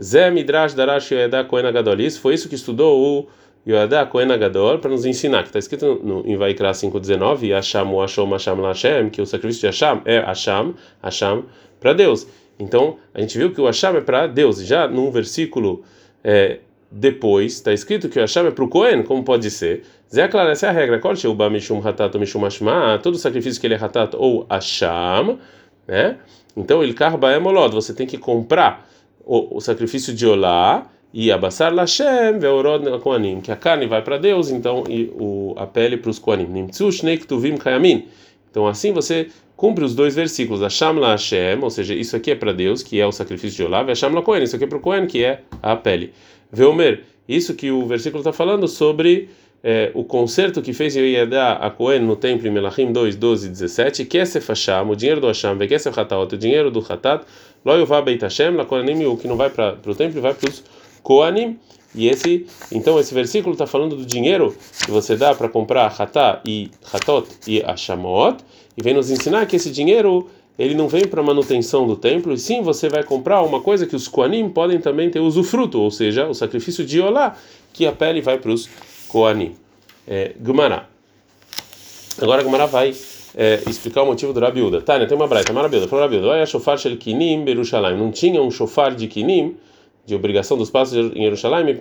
Zé 0.00 0.30
midrash 0.30 0.74
darash 0.74 1.10
yoedá 1.10 1.42
kohen 1.42 1.64
foi 2.10 2.34
isso 2.34 2.48
que 2.48 2.54
estudou 2.54 2.96
o 2.96 3.26
Yoadá 3.66 4.06
Kohen 4.06 4.32
Agadol 4.32 4.78
para 4.78 4.90
nos 4.90 5.04
ensinar, 5.04 5.42
que 5.42 5.48
está 5.48 5.58
escrito 5.58 6.00
no, 6.02 6.26
em 6.26 6.36
Vaikra 6.36 6.70
5.19, 6.70 7.54
Hasham 7.54 7.96
Hashom 7.98 8.30
Hasham 8.30 8.60
Lashem, 8.60 9.10
que 9.10 9.20
o 9.20 9.26
sacrifício 9.26 9.60
de 9.60 9.66
Hasham 9.68 10.02
é 10.04 10.18
Hasham, 10.20 10.74
Hasham 11.02 11.44
para 11.80 11.92
Deus. 11.92 12.26
Então, 12.58 12.96
a 13.14 13.20
gente 13.20 13.36
viu 13.36 13.52
que 13.52 13.60
o 13.60 13.66
Hasham 13.66 13.96
é 13.96 14.00
para 14.00 14.26
Deus. 14.26 14.64
Já 14.64 14.88
num 14.88 15.10
versículo 15.10 15.82
é, 16.24 16.60
depois, 16.90 17.54
está 17.54 17.72
escrito 17.72 18.08
que 18.08 18.18
o 18.18 18.22
Hasham 18.22 18.46
é 18.46 18.50
para 18.50 18.64
o 18.64 18.68
Kohen, 18.68 19.02
como 19.02 19.22
pode 19.22 19.50
ser? 19.50 19.82
Zé 20.12 20.26
claro, 20.28 20.50
essa 20.50 20.66
é 20.66 20.68
a 20.70 20.72
regra. 20.72 20.98
Corte 20.98 21.26
o 21.26 21.50
Mishum 21.50 21.86
Hatat 21.86 22.16
Mishum 22.18 22.44
Hashma, 22.44 22.98
todo 23.02 23.18
sacrifício 23.18 23.60
que 23.60 23.66
ele 23.66 23.74
é 23.74 23.78
Hatat 23.78 24.16
ou 24.16 24.46
Hasham, 24.48 25.38
né? 25.86 26.16
Então, 26.56 26.82
ele 26.82 26.94
carba 26.94 27.30
é 27.30 27.38
molod, 27.38 27.74
você 27.74 27.92
tem 27.94 28.06
que 28.06 28.18
comprar 28.18 28.88
o, 29.24 29.58
o 29.58 29.60
sacrifício 29.60 30.14
de 30.14 30.26
Olá 30.26 30.90
e 31.12 31.32
abassar 31.32 31.72
Lashem 31.72 32.38
veorod 32.38 32.84
koanim, 33.00 33.40
que 33.40 33.50
a 33.50 33.56
carne 33.56 33.86
vai 33.86 34.02
para 34.02 34.18
Deus, 34.18 34.50
então 34.50 34.84
e 34.88 35.10
o 35.14 35.54
a 35.56 35.66
pele 35.66 35.96
para 35.96 36.10
os 36.10 36.18
koanim. 36.18 36.46
Nimtzu 36.46 36.92
shnei 36.92 37.18
kayamin. 37.18 38.06
Então 38.50 38.66
assim 38.66 38.92
você 38.92 39.28
cumpre 39.56 39.84
os 39.84 39.94
dois 39.94 40.14
versículos, 40.14 40.62
Hashem 40.62 40.98
la 41.00 41.12
Hashem, 41.12 41.58
ou 41.60 41.68
seja, 41.70 41.92
isso 41.92 42.14
aqui 42.14 42.30
é 42.30 42.34
para 42.36 42.52
Deus, 42.52 42.82
que 42.82 43.00
é 43.00 43.06
o 43.06 43.10
sacrifício 43.10 43.56
de 43.56 43.64
Olá, 43.64 43.82
Hashem 43.82 44.10
la 44.10 44.22
Kohen, 44.22 44.44
isso 44.44 44.54
aqui 44.54 44.64
é 44.64 44.68
para 44.68 44.78
o 44.78 44.80
Kohen, 44.80 45.06
que 45.06 45.24
é 45.24 45.40
a 45.60 45.74
pele. 45.74 46.12
Veomer, 46.52 47.02
isso 47.28 47.54
que 47.54 47.68
o 47.70 47.84
versículo 47.84 48.20
está 48.20 48.32
falando 48.32 48.68
sobre 48.68 49.28
é, 49.62 49.90
o 49.94 50.04
concerto 50.04 50.62
que 50.62 50.72
fez 50.72 50.94
Yoiadá 50.94 51.54
a 51.54 51.70
Cohen 51.70 52.02
no 52.02 52.14
templo 52.14 52.46
em 52.46 52.52
Melachim 52.52 52.92
2, 52.92 53.16
12 53.16 53.46
e 53.46 53.50
17, 53.50 54.04
Kesef 54.04 54.48
Hashem, 54.48 54.88
o 54.88 54.94
dinheiro 54.94 55.20
do 55.20 55.26
Hashem, 55.26 55.56
Vekesef 55.58 55.98
Hatat, 55.98 56.34
o 56.34 56.38
dinheiro 56.38 56.70
do 56.70 56.78
Hatat, 56.78 57.24
Loyuvá 57.64 58.00
Beit 58.00 58.22
Hashem, 58.22 58.54
la 58.54 58.64
Kohanim, 58.64 59.06
o 59.06 59.16
que 59.16 59.26
não 59.26 59.36
vai 59.36 59.50
para 59.50 59.76
o 59.84 59.94
templo, 59.94 60.20
vai 60.20 60.34
para 60.34 60.48
os 60.48 60.62
Koanim. 61.02 61.58
E 61.94 62.06
esse, 62.06 62.46
então 62.70 63.00
esse 63.00 63.14
versículo 63.14 63.54
está 63.54 63.66
falando 63.66 63.96
do 63.96 64.04
dinheiro 64.04 64.54
que 64.84 64.90
você 64.90 65.16
dá 65.16 65.34
para 65.34 65.48
comprar 65.48 65.86
Hatá 65.86 66.40
e 66.44 66.70
Hatot 66.92 67.26
e 67.46 67.62
Ashamot, 67.62 68.44
e 68.76 68.82
vem 68.82 68.92
nos 68.92 69.10
ensinar 69.10 69.46
que 69.46 69.56
esse 69.56 69.70
dinheiro 69.70 70.28
ele 70.58 70.74
não 70.74 70.86
vem 70.86 71.06
para 71.06 71.22
manutenção 71.22 71.86
do 71.86 71.96
templo, 71.96 72.32
e 72.32 72.38
sim 72.38 72.60
você 72.60 72.88
vai 72.88 73.02
comprar 73.02 73.42
uma 73.42 73.60
coisa 73.60 73.86
que 73.86 73.96
os 73.96 74.06
Koanim 74.06 74.50
podem 74.50 74.78
também 74.78 75.08
ter 75.08 75.20
usufruto, 75.20 75.80
ou 75.80 75.90
seja, 75.90 76.28
o 76.28 76.34
sacrifício 76.34 76.84
de 76.84 77.00
Olá, 77.00 77.36
que 77.72 77.86
a 77.86 77.92
pele 77.92 78.20
vai 78.20 78.38
para 78.38 78.50
os 78.50 78.68
Koanim. 79.08 79.54
É, 80.06 80.34
Gumará. 80.38 80.88
Agora 82.20 82.42
Gumará 82.42 82.66
vai 82.66 82.92
é, 83.36 83.62
explicar 83.68 84.02
o 84.02 84.06
motivo 84.06 84.32
do 84.32 84.40
Rabiuda. 84.40 84.82
Tânia, 84.82 85.06
tem 85.06 85.16
uma 85.16 85.28
braita, 85.28 85.52
Marabiuda. 85.52 85.86
Falou 85.86 86.04
Rabiuda, 86.04 86.26
olha, 86.26 86.44
shofar 86.44 86.76
shel 86.76 86.96
kinim. 86.96 87.44
Não 87.96 88.10
tinha 88.10 88.42
um 88.42 88.50
shofar 88.50 88.94
de 88.94 89.06
kinim, 89.06 89.56
de 90.08 90.14
obrigação 90.14 90.56
dos 90.56 90.70
passos 90.70 90.96
em 91.14 91.22
Jerusalém, 91.22 91.76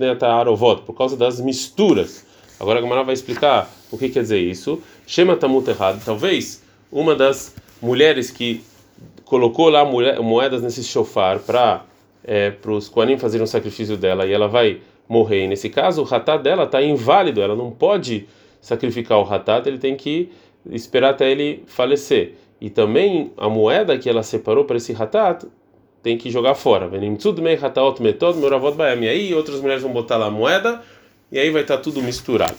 por 0.86 0.94
causa 0.94 1.16
das 1.16 1.40
misturas. 1.40 2.26
Agora 2.60 2.80
a 2.80 2.82
Gamara 2.82 3.02
vai 3.06 3.14
explicar 3.14 3.72
o 3.90 3.98
que 3.98 4.10
quer 4.10 4.20
dizer 4.20 4.40
isso. 4.40 4.84
Shema 5.06 5.38
tamut 5.38 5.70
errado. 5.70 6.04
Talvez 6.04 6.62
uma 6.92 7.16
das 7.16 7.56
mulheres 7.82 8.30
que 8.30 8.62
colocou 9.24 9.70
lá 9.70 9.86
moedas 9.86 10.62
nesse 10.62 10.84
shofar 10.84 11.40
para 11.40 11.86
é, 12.22 12.54
os 12.68 12.90
Koanim 12.90 13.18
fazerem 13.18 13.46
um 13.46 13.48
sacrifício 13.48 13.96
dela 13.96 14.26
e 14.26 14.34
ela 14.34 14.50
vai 14.50 14.82
morrer. 15.08 15.46
E 15.46 15.48
nesse 15.48 15.70
caso, 15.70 16.02
o 16.02 16.04
ratat 16.04 16.44
dela 16.44 16.66
está 16.66 16.82
inválido, 16.82 17.42
ela 17.42 17.56
não 17.56 17.72
pode 17.72 18.28
sacrificar 18.60 19.20
o 19.20 19.24
ratat, 19.24 19.66
ele 19.70 19.78
tem 19.78 19.96
que 19.96 20.30
esperar 20.70 21.12
até 21.12 21.32
ele 21.32 21.64
falecer. 21.66 22.34
E 22.60 22.70
também 22.70 23.32
a 23.38 23.48
moeda 23.48 23.98
que 23.98 24.10
ela 24.10 24.22
separou 24.22 24.66
para 24.66 24.76
esse 24.76 24.92
ratat 24.92 25.46
tem 26.02 26.18
que 26.18 26.30
jogar 26.30 26.56
fora. 26.56 26.90
E 26.92 29.08
aí 29.08 29.34
outras 29.34 29.62
mulheres 29.62 29.84
vão 29.84 29.92
botar 29.92 30.18
lá 30.18 30.28
a 30.28 30.32
moeda 30.32 30.82
e 31.32 31.40
aí 31.40 31.50
vai 31.50 31.62
estar 31.62 31.78
tá 31.78 31.84
tudo 31.84 32.02
misturado. 32.02 32.56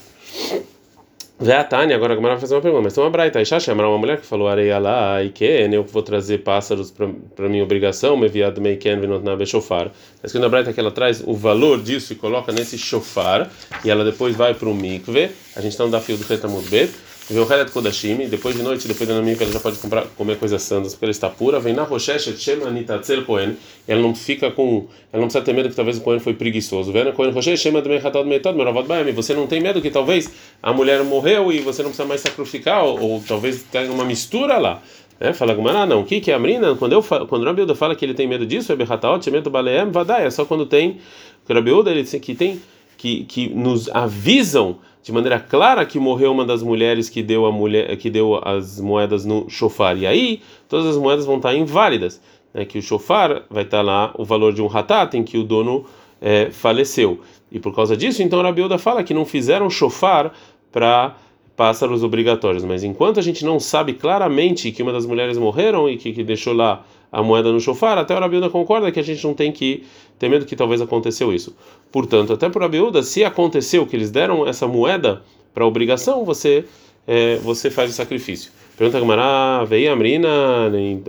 Vê 1.40 1.52
a 1.52 1.62
Tânia, 1.62 1.95
agora 1.95 2.14
a 2.14 2.16
vai 2.16 2.37
fazer 2.37 2.57
uma 2.57 2.61
pergunta, 2.61 2.83
mas 2.83 2.95
tem 2.95 3.04
uma 3.04 3.11
braita, 3.11 3.40
Isha 3.40 3.61
chama 3.61 3.87
uma 3.87 3.97
mulher 3.97 4.18
que 4.18 4.26
falou 4.26 4.49
areia 4.49 4.76
lá, 4.80 5.23
e 5.23 5.30
que 5.30 5.45
eu 5.45 5.85
vou 5.85 6.02
trazer 6.02 6.38
pássaros 6.38 6.90
para 6.90 7.49
minha 7.49 7.62
obrigação, 7.62 8.16
me 8.16 8.26
viado 8.26 8.61
mei 8.61 8.76
ken 8.76 8.99
venot 8.99 9.25
na 9.25 9.37
bechofar. 9.37 9.92
Está 10.16 10.26
escrito 10.26 10.42
na 10.42 10.49
braita 10.49 10.73
que 10.73 10.80
ela 10.80 10.90
traz 10.90 11.23
o 11.25 11.35
valor 11.35 11.80
disso 11.80 12.12
e 12.12 12.16
coloca 12.16 12.50
nesse 12.50 12.76
chofar, 12.76 13.49
e 13.85 13.90
ela 13.90 14.04
depois 14.04 14.35
vai 14.35 14.52
para 14.52 14.68
o 14.68 14.75
mikve, 14.75 15.30
a 15.54 15.61
gente 15.61 15.78
não 15.78 15.88
dá 15.88 16.00
fio 16.00 16.16
do 16.16 16.25
Retamud 16.25 16.68
Bet, 16.68 16.92
Vem 17.30 17.42
o 17.42 17.52
Helet 17.52 17.70
Kodashim, 17.70 18.16
depois 18.26 18.56
de 18.56 18.62
noite, 18.62 18.88
depois 18.88 19.06
da 19.06 19.14
Namim, 19.14 19.37
ela 19.38 19.52
já 19.52 19.61
pode 19.61 19.76
comprar, 19.78 20.06
comer 20.16 20.38
coisas 20.38 20.62
santas, 20.62 20.94
porque 20.94 21.04
ela 21.04 21.11
está 21.11 21.28
pura. 21.28 21.61
Vem 21.61 21.75
na 21.75 21.82
Rochecha, 21.82 22.35
Shema 22.35 22.70
Nitatzel 22.70 23.25
Kohen, 23.26 23.54
ela 23.87 24.00
não 24.00 24.14
fica 24.14 24.50
com. 24.50 24.87
Ela 25.12 25.20
não 25.20 25.28
precisa 25.28 25.44
ter 25.44 25.52
medo 25.52 25.68
que 25.68 25.76
talvez 25.76 25.99
o 25.99 26.00
Kohen 26.00 26.20
foi 26.20 26.32
preguiçoso. 26.32 26.90
Vem 26.90 27.04
na 27.04 27.12
Kohen 27.12 27.30
Rochecha, 27.30 27.56
Shema 27.58 27.82
Dmei 27.82 27.99
Hatad 27.99 28.26
Metod, 28.26 28.56
Meravot 28.56 28.88
Baem. 28.88 29.12
Você 29.12 29.35
não 29.35 29.47
tem 29.47 29.61
medo 29.61 29.82
que 29.82 29.90
talvez 29.90 30.30
a 30.62 30.73
mulher 30.73 31.04
morreu 31.04 31.52
e 31.52 31.61
você 31.61 31.82
não 31.82 31.90
precisa 31.90 32.08
mais 32.08 32.23
sacrificar, 32.23 32.82
ou, 32.82 32.99
ou 32.99 33.25
talvez 33.28 33.62
tenha 33.70 33.92
uma 33.92 34.06
mistura 34.06 34.56
lá. 34.56 34.82
É, 35.20 35.35
fala 35.35 35.52
Gumara, 35.52 35.85
não. 35.85 36.00
O 36.00 36.04
que, 36.04 36.20
que 36.20 36.30
é 36.30 36.35
a 36.35 36.37
Amrina? 36.38 36.76
Quando, 36.76 36.92
eu, 36.92 37.02
quando 37.02 37.44
Rabiuda 37.44 37.75
fala 37.75 37.94
que 37.94 38.04
ele 38.04 38.14
tem 38.14 38.26
medo 38.26 38.47
disso, 38.47 38.73
é 38.73 38.76
Behataot, 38.76 39.23
Shemeto 39.23 39.50
Baleem, 39.50 39.90
Vadai. 39.90 40.26
É 40.26 40.30
só 40.30 40.44
quando 40.47 40.64
tem. 40.64 40.99
O 41.47 41.52
Rabiuda, 41.52 41.90
ele 41.90 42.04
que 42.04 42.35
tem. 42.35 42.61
Que, 42.99 43.25
que 43.25 43.49
nos 43.49 43.88
avisam 43.95 44.76
de 45.02 45.12
maneira 45.12 45.40
clara 45.40 45.87
que 45.87 45.99
morreu 45.99 46.33
uma 46.33 46.45
das 46.45 46.62
mulheres 46.62 47.09
que 47.09 47.23
deu 47.23 47.47
a 47.47 47.52
mulher 47.52 47.97
que 47.97 48.11
deu 48.11 48.38
as 48.45 48.78
moedas 48.78 49.25
no 49.25 49.49
chofar. 49.49 49.97
E 49.97 50.07
aí 50.07 50.43
todas 50.69 50.85
as 50.85 50.97
moedas 50.99 51.25
vão 51.25 51.37
estar 51.37 51.55
inválidas, 51.55 52.21
né? 52.52 52.67
Que 52.67 52.78
o 52.78 52.83
chofar 52.83 53.45
vai 53.49 53.62
estar 53.62 53.81
lá 53.81 54.12
o 54.19 54.25
valor 54.25 54.52
de 54.52 54.61
um 54.61 54.67
ratat 54.67 55.17
em 55.17 55.23
que 55.23 55.38
o 55.38 55.45
dono 55.45 55.87
é, 56.21 56.50
faleceu. 56.50 57.21
E 57.50 57.59
por 57.59 57.75
causa 57.75 57.97
disso, 57.97 58.23
então 58.23 58.43
Rabiuda 58.43 58.76
fala 58.76 59.02
que 59.02 59.14
não 59.14 59.25
fizeram 59.25 59.71
chofar 59.71 60.35
para 60.71 61.17
pássaros 61.57 62.05
obrigatórios. 62.05 62.64
Mas 62.64 62.85
enquanto 62.85 63.19
a 63.19 63.23
gente 63.23 63.45
não 63.45 63.59
sabe 63.59 63.95
claramente 63.95 64.71
que 64.71 64.83
uma 64.83 64.93
das 64.93 65.07
mulheres 65.07 65.38
morreram 65.38 65.88
e 65.88 65.97
que, 65.97 66.12
que 66.12 66.23
deixou 66.23 66.52
lá 66.52 66.85
a 67.11 67.23
moeda 67.23 67.53
no 67.53 67.61
chofar, 67.61 67.99
até 67.99 68.15
a 68.15 68.21
Rabiuda 68.21 68.50
concorda 68.50 68.91
que 68.93 69.00
a 69.00 69.03
gente 69.03 69.25
não 69.25 69.35
tem 69.35 69.50
que 69.50 69.85
ter 70.19 70.29
medo 70.29 70.45
que 70.45 70.57
talvez 70.57 70.81
aconteceu 70.81 71.33
isso. 71.33 71.57
Portanto, 71.91 72.33
até 72.33 72.49
por 72.49 72.62
Rabiuda, 72.62 73.03
se 73.03 73.25
aconteceu 73.25 73.87
que 73.87 73.97
eles 73.97 74.11
deram 74.11 74.47
essa 74.47 74.67
moeda 74.67 75.23
para 75.55 75.67
obrigação, 75.67 76.25
você 76.25 76.65
é, 77.07 77.37
você 77.37 77.71
faz 77.71 77.91
o 77.91 77.95
sacrifício. 77.95 78.53
Pergunta 78.77 78.99
a 78.99 79.00
Gamara, 79.00 79.65
veio 79.65 79.91
a 79.91 79.95
Amrina, 79.95 80.29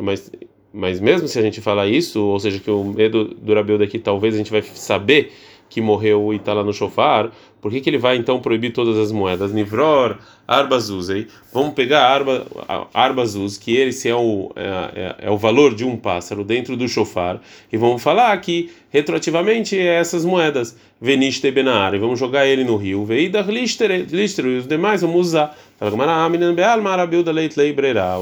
mas 0.02 0.32
mas 0.72 1.00
mesmo 1.00 1.28
se 1.28 1.38
a 1.40 1.42
gente 1.42 1.62
falar 1.62 1.88
isso, 1.88 2.22
ou 2.22 2.40
seja, 2.40 2.60
que 2.60 2.70
o 2.70 2.84
medo 2.84 3.26
do 3.26 3.54
Rabiuda 3.54 3.84
aqui 3.84 3.98
talvez 3.98 4.36
a 4.36 4.38
gente 4.38 4.52
vai 4.52 4.62
saber 4.62 5.34
que 5.68 5.82
morreu 5.82 6.34
e 6.34 6.38
está 6.38 6.54
lá 6.54 6.64
no 6.64 6.74
chofar, 6.74 7.32
por 7.62 7.72
que, 7.72 7.82
que 7.82 7.90
ele 7.90 7.98
vai 7.98 8.16
então 8.16 8.40
proibir 8.40 8.72
todas 8.72 8.98
as 8.98 9.12
moedas? 9.12 9.52
Nivror, 9.52 10.18
arbazuzei. 10.48 11.28
Vamos 11.54 11.74
pegar 11.74 12.08
arba, 12.08 12.48
arbazuz, 12.94 13.58
que 13.58 13.76
esse 13.76 14.08
é 14.08 14.16
o, 14.16 14.52
é, 14.56 14.68
é, 14.96 15.16
é, 15.28 15.30
o 15.30 15.38
valor 15.38 15.76
de 15.76 15.84
um 15.84 15.98
pássaro 15.98 16.44
dentro 16.44 16.78
do 16.78 16.88
chofar, 16.88 17.42
e 17.72 17.78
vamos 17.78 18.02
falar 18.02 18.36
que 18.38 18.72
retroativamente 18.90 19.78
é 19.78 19.96
essas 19.96 20.24
moedas. 20.24 20.78
Veniste 21.02 21.50
benar, 21.52 21.94
e 21.94 22.00
vamos 22.00 22.20
jogar 22.20 22.48
ele 22.48 22.64
no 22.64 22.78
rio. 22.78 23.04
Veidar 23.06 23.50
lister, 23.50 23.92
e 23.92 24.58
os 24.58 24.68
demais 24.68 25.02
vamos 25.02 25.28
usar. 25.28 25.58
O 25.80 25.86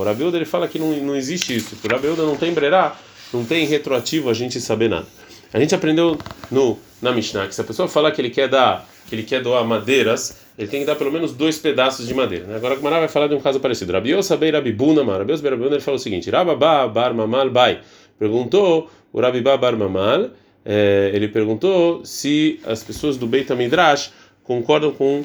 Rabilda 0.04 0.38
ele 0.38 0.46
fala 0.46 0.68
que 0.68 0.80
não, 0.80 0.92
não 0.98 1.16
existe 1.16 1.56
isso, 1.56 1.78
o 1.84 1.88
Rabilda 1.88 2.24
não 2.24 2.36
tem 2.36 2.54
brerá, 2.54 2.96
não 3.34 3.46
tem 3.46 3.66
retroativo 3.66 4.30
a 4.30 4.34
gente 4.34 4.60
saber 4.60 4.90
nada. 4.90 5.06
A 5.54 5.60
gente 5.60 5.74
aprendeu 5.74 6.18
no 6.52 6.78
na 7.02 7.12
Mishnah 7.12 7.48
que 7.48 7.56
se 7.56 7.62
a 7.62 7.64
pessoa 7.64 7.88
falar 7.88 8.12
que 8.12 8.22
ele 8.22 8.30
quer 8.30 8.48
dar, 8.48 8.88
que 9.08 9.16
ele 9.16 9.24
quer 9.24 9.42
doar 9.42 9.64
madeiras, 9.66 10.38
ele 10.58 10.68
tem 10.68 10.82
que 10.82 10.86
dar 10.86 10.96
pelo 10.96 11.12
menos 11.12 11.34
dois 11.34 11.58
pedaços 11.58 12.08
de 12.08 12.14
madeira. 12.14 12.46
Né? 12.46 12.56
Agora 12.58 12.76
Gemara 12.76 13.00
vai 13.00 13.08
falar 13.08 13.28
de 13.28 13.36
um 13.36 13.40
caso 13.40 13.60
parecido. 13.60 13.94
Rabi 13.94 14.12
Yosabei 14.12 14.52
Rabibuna 14.52 15.04
Mar. 15.04 15.20
Rabi 15.20 15.32
Yosabei 15.32 15.52
Rabibuna 15.52 15.76
ele 15.76 15.84
falou 15.84 15.98
o 15.98 16.02
seguinte: 16.02 16.30
Rababá 16.30 16.88
Bar 16.88 17.14
Mamal 17.14 17.50
Bai. 17.50 17.80
Perguntou 18.20 18.90
o 19.14 19.22
Rabibá 19.22 19.56
Bar 19.58 19.78
Mamal, 19.78 20.32
é, 20.66 21.12
ele 21.14 21.28
perguntou 21.28 22.04
se 22.04 22.60
as 22.66 22.84
pessoas 22.84 23.18
do 23.18 23.26
Beit 23.26 23.54
Midrash 23.54 24.12
concordam 24.44 24.92
com 24.92 25.24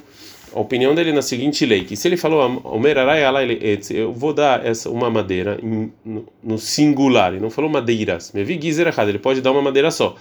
a 0.54 0.60
opinião 0.60 0.94
dele 0.94 1.12
na 1.12 1.22
seguinte 1.22 1.64
lei: 1.64 1.84
que 1.84 1.96
se 1.96 2.06
ele 2.06 2.16
falou 2.16 2.62
eu 3.90 4.12
vou 4.12 4.32
dar 4.32 4.64
essa 4.64 4.90
uma 4.90 5.10
madeira 5.10 5.58
no, 5.62 6.58
singular, 6.58 7.34
e 7.34 7.40
não 7.40 7.50
falou 7.50 7.70
madeiras, 7.70 8.32
me 8.32 8.44
vi 8.44 8.58
errado, 8.80 9.08
ele 9.08 9.18
pode 9.18 9.40
dar 9.40 9.52
uma 9.52 9.62
madeira 9.62 9.90
só. 9.90 10.16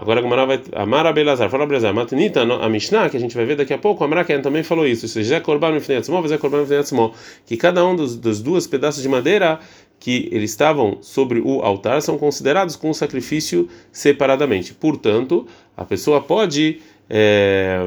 Agora 0.00 0.20
a 0.20 0.22
Gemara 0.22 0.46
vai 0.46 0.62
amar 0.72 1.06
a 1.06 1.12
Belazar, 1.12 1.50
fala 1.50 1.66
Belazar, 1.66 1.92
Matnita, 1.92 2.40
a 2.40 2.68
Mishnah, 2.70 3.10
que 3.10 3.18
a 3.18 3.20
gente 3.20 3.36
vai 3.36 3.44
ver 3.44 3.54
daqui 3.54 3.74
a 3.74 3.76
pouco, 3.76 4.02
a 4.02 4.06
Amraken 4.06 4.40
também 4.40 4.62
falou 4.62 4.86
isso, 4.86 5.06
se 5.06 5.22
Zé 5.22 5.40
Korban 5.40 5.72
Mifneatzmo, 5.72 6.26
Zé 6.26 6.38
Korban 6.38 6.60
Mifneatzmo, 6.60 7.12
que 7.44 7.54
cada 7.54 7.84
um 7.84 7.94
dos, 7.94 8.16
dos 8.16 8.66
pedaços 8.66 9.02
de 9.02 9.08
madeira 9.10 9.60
que 9.98 10.30
eles 10.32 10.52
estavam 10.52 10.96
sobre 11.02 11.38
o 11.38 11.60
altar 11.60 12.00
são 12.00 12.16
considerados 12.16 12.76
com 12.76 12.94
sacrifício 12.94 13.68
separadamente. 13.92 14.72
Portanto, 14.72 15.46
a 15.76 15.84
pessoa 15.84 16.22
pode 16.22 16.80
é, 17.10 17.86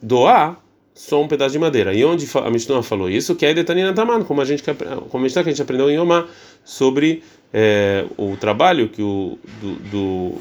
doar 0.00 0.62
só 0.94 1.20
um 1.20 1.26
pedaço 1.26 1.50
de 1.50 1.58
madeira. 1.58 1.92
E 1.92 2.04
onde 2.04 2.28
a 2.32 2.48
Mishnah 2.48 2.84
falou 2.84 3.10
isso? 3.10 3.34
Que 3.34 3.46
é 3.46 3.52
Detanina 3.52 3.92
Taman, 3.92 4.22
como 4.22 4.40
a 4.40 4.44
gente 4.44 4.62
como 4.62 5.20
a 5.20 5.20
Mishnah 5.20 5.42
que 5.42 5.48
a 5.48 5.52
gente 5.52 5.62
aprendeu 5.62 5.90
em 5.90 5.96
Yomá 5.96 6.28
sobre 6.64 7.24
é, 7.56 8.04
o 8.18 8.36
trabalho 8.36 8.88
que 8.88 9.00
o 9.00 9.38
do, 9.60 9.74
do 9.76 10.38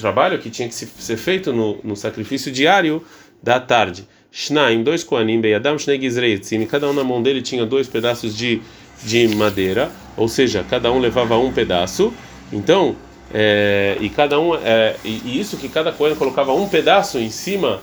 trabalho 0.00 0.38
que 0.38 0.48
tinha 0.48 0.68
que 0.68 0.74
ser 0.74 1.16
feito 1.16 1.52
no, 1.52 1.80
no 1.82 1.96
sacrifício 1.96 2.52
diário 2.52 3.04
da 3.42 3.58
tarde. 3.58 4.06
Shnaim, 4.30 4.84
dois 4.84 5.02
koanim, 5.02 5.40
beyadam, 5.40 5.76
shnei 5.76 6.00
gizreitzim, 6.00 6.64
cada 6.66 6.88
um 6.88 6.92
na 6.92 7.02
mão 7.02 7.20
dele 7.20 7.42
tinha 7.42 7.66
dois 7.66 7.88
pedaços 7.88 8.36
de, 8.36 8.62
de 9.02 9.28
madeira, 9.34 9.90
ou 10.16 10.28
seja, 10.28 10.64
cada 10.68 10.92
um 10.92 11.00
levava 11.00 11.36
um 11.36 11.52
pedaço. 11.52 12.12
Então, 12.52 12.94
é, 13.32 13.96
e 14.00 14.08
cada 14.08 14.38
um, 14.38 14.54
é, 14.54 14.94
e, 15.04 15.22
e, 15.24 15.40
isso 15.40 15.56
que 15.56 15.68
cada 15.68 15.90
coelho 15.90 16.14
colocava 16.14 16.52
um 16.52 16.68
pedaço 16.68 17.18
em 17.18 17.30
cima 17.30 17.80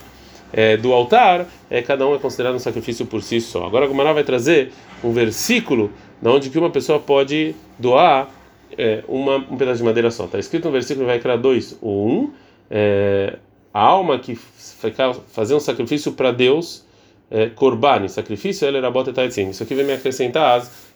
é, 0.50 0.78
do 0.78 0.92
altar, 0.94 1.46
é, 1.70 1.82
cada 1.82 2.06
um 2.06 2.14
é 2.14 2.18
considerado 2.18 2.54
um 2.54 2.58
sacrifício 2.58 3.04
por 3.04 3.22
si 3.22 3.40
só. 3.40 3.66
Agora, 3.66 3.86
Gumará 3.86 4.14
vai 4.14 4.24
trazer 4.24 4.72
um 5.04 5.12
versículo 5.12 5.90
onde 6.24 6.48
que 6.48 6.58
uma 6.58 6.70
pessoa 6.70 6.98
pode 6.98 7.54
doar 7.78 8.28
é, 8.76 9.02
uma, 9.08 9.36
um 9.36 9.56
pedaço 9.56 9.78
de 9.78 9.84
madeira 9.84 10.10
só. 10.10 10.24
Está 10.24 10.38
escrito 10.38 10.66
no 10.66 10.72
versículo 10.72 11.06
vai 11.06 11.18
criar 11.18 11.36
dois 11.36 11.76
ou 11.80 12.08
um. 12.08 12.32
É, 12.70 13.38
a 13.72 13.80
alma 13.80 14.18
que 14.18 14.34
fazer 14.34 15.54
um 15.54 15.60
sacrifício 15.60 16.12
para 16.12 16.30
Deus, 16.30 16.84
é, 17.30 17.48
korban, 17.48 18.06
sacrifício, 18.08 18.66
ela 18.66 18.78
era 18.78 18.90
bota 18.90 19.12
Isso 19.24 19.62
aqui 19.62 19.74
vem 19.74 19.84
me 19.84 19.92
acrescentar 19.92 20.58
as, 20.58 20.92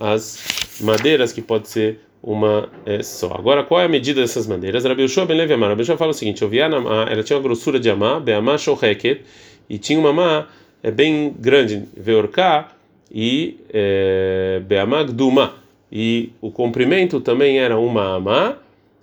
as 0.00 0.80
madeiras 0.80 1.32
que 1.32 1.40
pode 1.40 1.68
ser 1.68 2.00
uma 2.22 2.68
é, 2.84 3.02
só. 3.02 3.32
Agora, 3.34 3.64
qual 3.64 3.80
é 3.80 3.84
a 3.84 3.88
medida 3.88 4.20
dessas 4.20 4.46
madeiras? 4.46 4.84
Rabi 4.84 5.02
Yoshua 5.02 5.24
ben 5.24 5.36
Levi 5.36 5.54
Amar. 5.54 5.76
Fala 5.96 6.10
o 6.10 6.14
seguinte: 6.14 6.42
ela 6.44 7.22
tinha 7.22 7.36
uma 7.36 7.42
grossura 7.42 7.78
de 7.80 7.88
amá, 7.88 8.20
beamá 8.20 8.58
shoheket, 8.58 9.22
e 9.68 9.78
tinha 9.78 9.98
uma 9.98 10.10
amá 10.10 10.48
é, 10.82 10.90
bem 10.90 11.34
grande, 11.38 11.84
veorká, 11.96 12.72
e 13.10 13.58
é, 13.72 14.60
beamá 14.66 15.04
gduma 15.04 15.54
e 15.90 16.32
o 16.40 16.50
comprimento 16.50 17.20
também 17.20 17.58
era 17.58 17.78
uma 17.78 18.16
amá, 18.16 18.56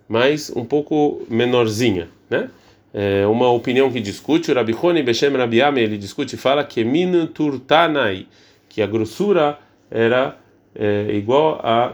mas 0.08 0.52
um 0.56 0.64
pouco 0.64 1.24
menorzinha, 1.30 2.10
né? 2.30 2.50
É 2.94 3.28
uma 3.28 3.50
opinião 3.50 3.92
que 3.92 4.00
discute, 4.00 4.52
o 4.52 4.56
Rabi 4.56 4.74
Honi 4.82 5.04
Beshem 5.04 5.36
Rabiame, 5.36 5.82
ele 5.82 5.98
discute 5.98 6.36
e 6.36 6.38
fala 6.38 6.64
que 6.64 6.82
min 6.86 7.30
que 8.70 8.82
a 8.82 8.88
grossura 8.88 9.60
era 9.92 10.38
é, 10.74 11.08
igual 11.14 11.60
à 11.62 11.94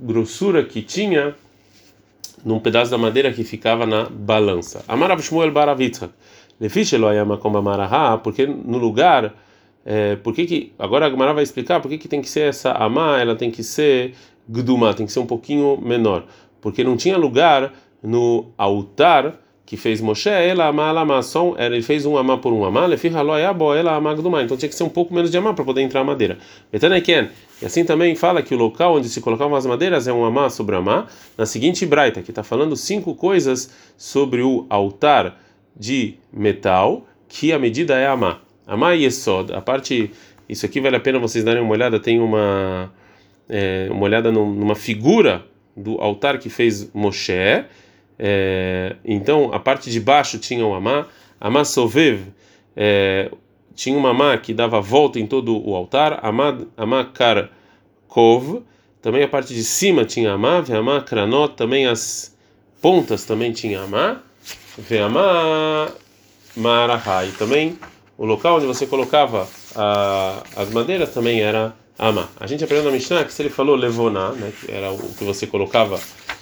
grossura 0.00 0.64
que 0.64 0.80
tinha 0.80 1.34
num 2.44 2.58
pedaço 2.60 2.90
da 2.90 2.96
madeira 2.96 3.32
que 3.32 3.44
ficava 3.44 3.84
na 3.84 4.08
balança. 4.08 4.82
Amarav 4.88 5.20
Shmuel 5.20 5.50
Baravitzak. 5.50 6.12
Lefishelo 6.60 7.06
ayama 7.06 7.36
como 7.36 7.58
amaraha, 7.58 8.18
porque 8.18 8.46
no 8.46 8.78
lugar 8.78 9.34
é, 9.90 10.16
por 10.16 10.34
que 10.34 10.44
que 10.44 10.72
agora 10.78 11.06
a 11.06 11.10
Gemara 11.10 11.32
vai 11.32 11.42
explicar 11.42 11.80
por 11.80 11.88
que 11.88 11.96
que 11.96 12.08
tem 12.08 12.20
que 12.20 12.28
ser 12.28 12.40
essa 12.40 12.72
amá, 12.72 13.18
ela 13.18 13.34
tem 13.34 13.50
que 13.50 13.64
ser 13.64 14.12
gduma, 14.46 14.92
tem 14.92 15.06
que 15.06 15.12
ser 15.12 15.20
um 15.20 15.26
pouquinho 15.26 15.80
menor, 15.80 16.26
porque 16.60 16.84
não 16.84 16.94
tinha 16.94 17.16
lugar 17.16 17.72
no 18.02 18.50
altar 18.58 19.40
que 19.64 19.78
fez 19.78 20.02
Moshe, 20.02 20.28
ela 20.28 20.66
amá, 20.66 20.90
ela 20.90 21.00
amá, 21.00 21.22
só 21.22 21.54
ele 21.58 21.80
fez 21.80 22.04
um 22.04 22.18
amá 22.18 22.36
por 22.36 22.52
um 22.52 22.66
amá, 22.66 22.84
lefi 22.84 23.08
haló 23.08 23.38
é 23.38 23.46
abo, 23.46 23.74
ela 23.74 23.96
amá 23.96 24.12
gduma, 24.12 24.42
então 24.42 24.58
tinha 24.58 24.68
que 24.68 24.74
ser 24.74 24.84
um 24.84 24.90
pouco 24.90 25.14
menos 25.14 25.30
de 25.30 25.38
amá 25.38 25.54
para 25.54 25.64
poder 25.64 25.80
entrar 25.80 26.02
a 26.02 26.04
madeira. 26.04 26.36
Betanaiken, 26.70 27.30
e 27.62 27.64
assim 27.64 27.82
também 27.82 28.14
fala 28.14 28.42
que 28.42 28.54
o 28.54 28.58
local 28.58 28.96
onde 28.96 29.08
se 29.08 29.22
colocavam 29.22 29.56
as 29.56 29.64
madeiras 29.64 30.06
é 30.06 30.12
um 30.12 30.22
amá 30.22 30.50
sobre 30.50 30.76
amá, 30.76 31.06
na 31.36 31.46
seguinte 31.46 31.86
braita, 31.86 32.20
que 32.20 32.30
está 32.30 32.42
falando 32.42 32.76
cinco 32.76 33.14
coisas 33.14 33.70
sobre 33.96 34.42
o 34.42 34.66
altar 34.68 35.40
de 35.74 36.16
metal, 36.30 37.06
que 37.26 37.54
a 37.54 37.58
medida 37.58 37.98
é 37.98 38.06
amá. 38.06 38.40
Amá 38.68 38.94
e 38.94 39.04
Yesod, 39.04 39.50
a 39.54 39.62
parte, 39.62 40.10
isso 40.46 40.66
aqui 40.66 40.78
vale 40.78 40.94
a 40.94 41.00
pena 41.00 41.18
vocês 41.18 41.42
darem 41.42 41.62
uma 41.62 41.72
olhada, 41.72 41.98
tem 41.98 42.20
uma, 42.20 42.92
é, 43.48 43.88
uma 43.90 44.02
olhada 44.02 44.30
numa 44.30 44.74
figura 44.74 45.42
do 45.74 45.98
altar 45.98 46.38
que 46.38 46.50
fez 46.50 46.92
Moshe, 46.92 47.32
é, 48.18 48.96
então 49.02 49.54
a 49.54 49.58
parte 49.58 49.90
de 49.90 49.98
baixo 49.98 50.38
tinha 50.38 50.66
o 50.66 50.74
amá, 50.74 51.06
amá 51.40 51.64
sovev, 51.64 52.26
é, 52.76 53.30
tinha 53.74 53.96
uma 53.96 54.10
amá 54.10 54.36
que 54.36 54.52
dava 54.52 54.82
volta 54.82 55.18
em 55.18 55.26
todo 55.26 55.66
o 55.66 55.74
altar, 55.74 56.20
amá, 56.22 56.58
amá 56.76 57.10
também 59.00 59.22
a 59.22 59.28
parte 59.28 59.54
de 59.54 59.64
cima 59.64 60.04
tinha 60.04 60.32
amá, 60.32 60.62
amá 60.76 61.00
kranot, 61.00 61.54
também 61.54 61.86
as 61.86 62.36
pontas 62.82 63.24
também 63.24 63.50
tinha 63.50 63.80
amá, 63.80 64.20
amá 65.02 65.90
marahai, 66.54 67.30
também 67.38 67.78
o 68.18 68.26
local 68.26 68.56
onde 68.56 68.66
você 68.66 68.84
colocava 68.84 69.48
a, 69.76 70.42
as 70.56 70.68
madeiras 70.70 71.14
também 71.14 71.40
era 71.40 71.72
amá. 71.96 72.28
A 72.38 72.48
gente 72.48 72.64
aprendeu 72.64 72.86
na 72.86 72.90
Mishnah 72.90 73.24
que 73.24 73.32
se 73.32 73.40
ele 73.40 73.48
falou 73.48 73.76
levoná, 73.76 74.32
né, 74.32 74.52
que 74.60 74.72
era 74.72 74.90
o 74.90 74.98
que 75.14 75.22
você 75.22 75.46
colocava 75.46 76.00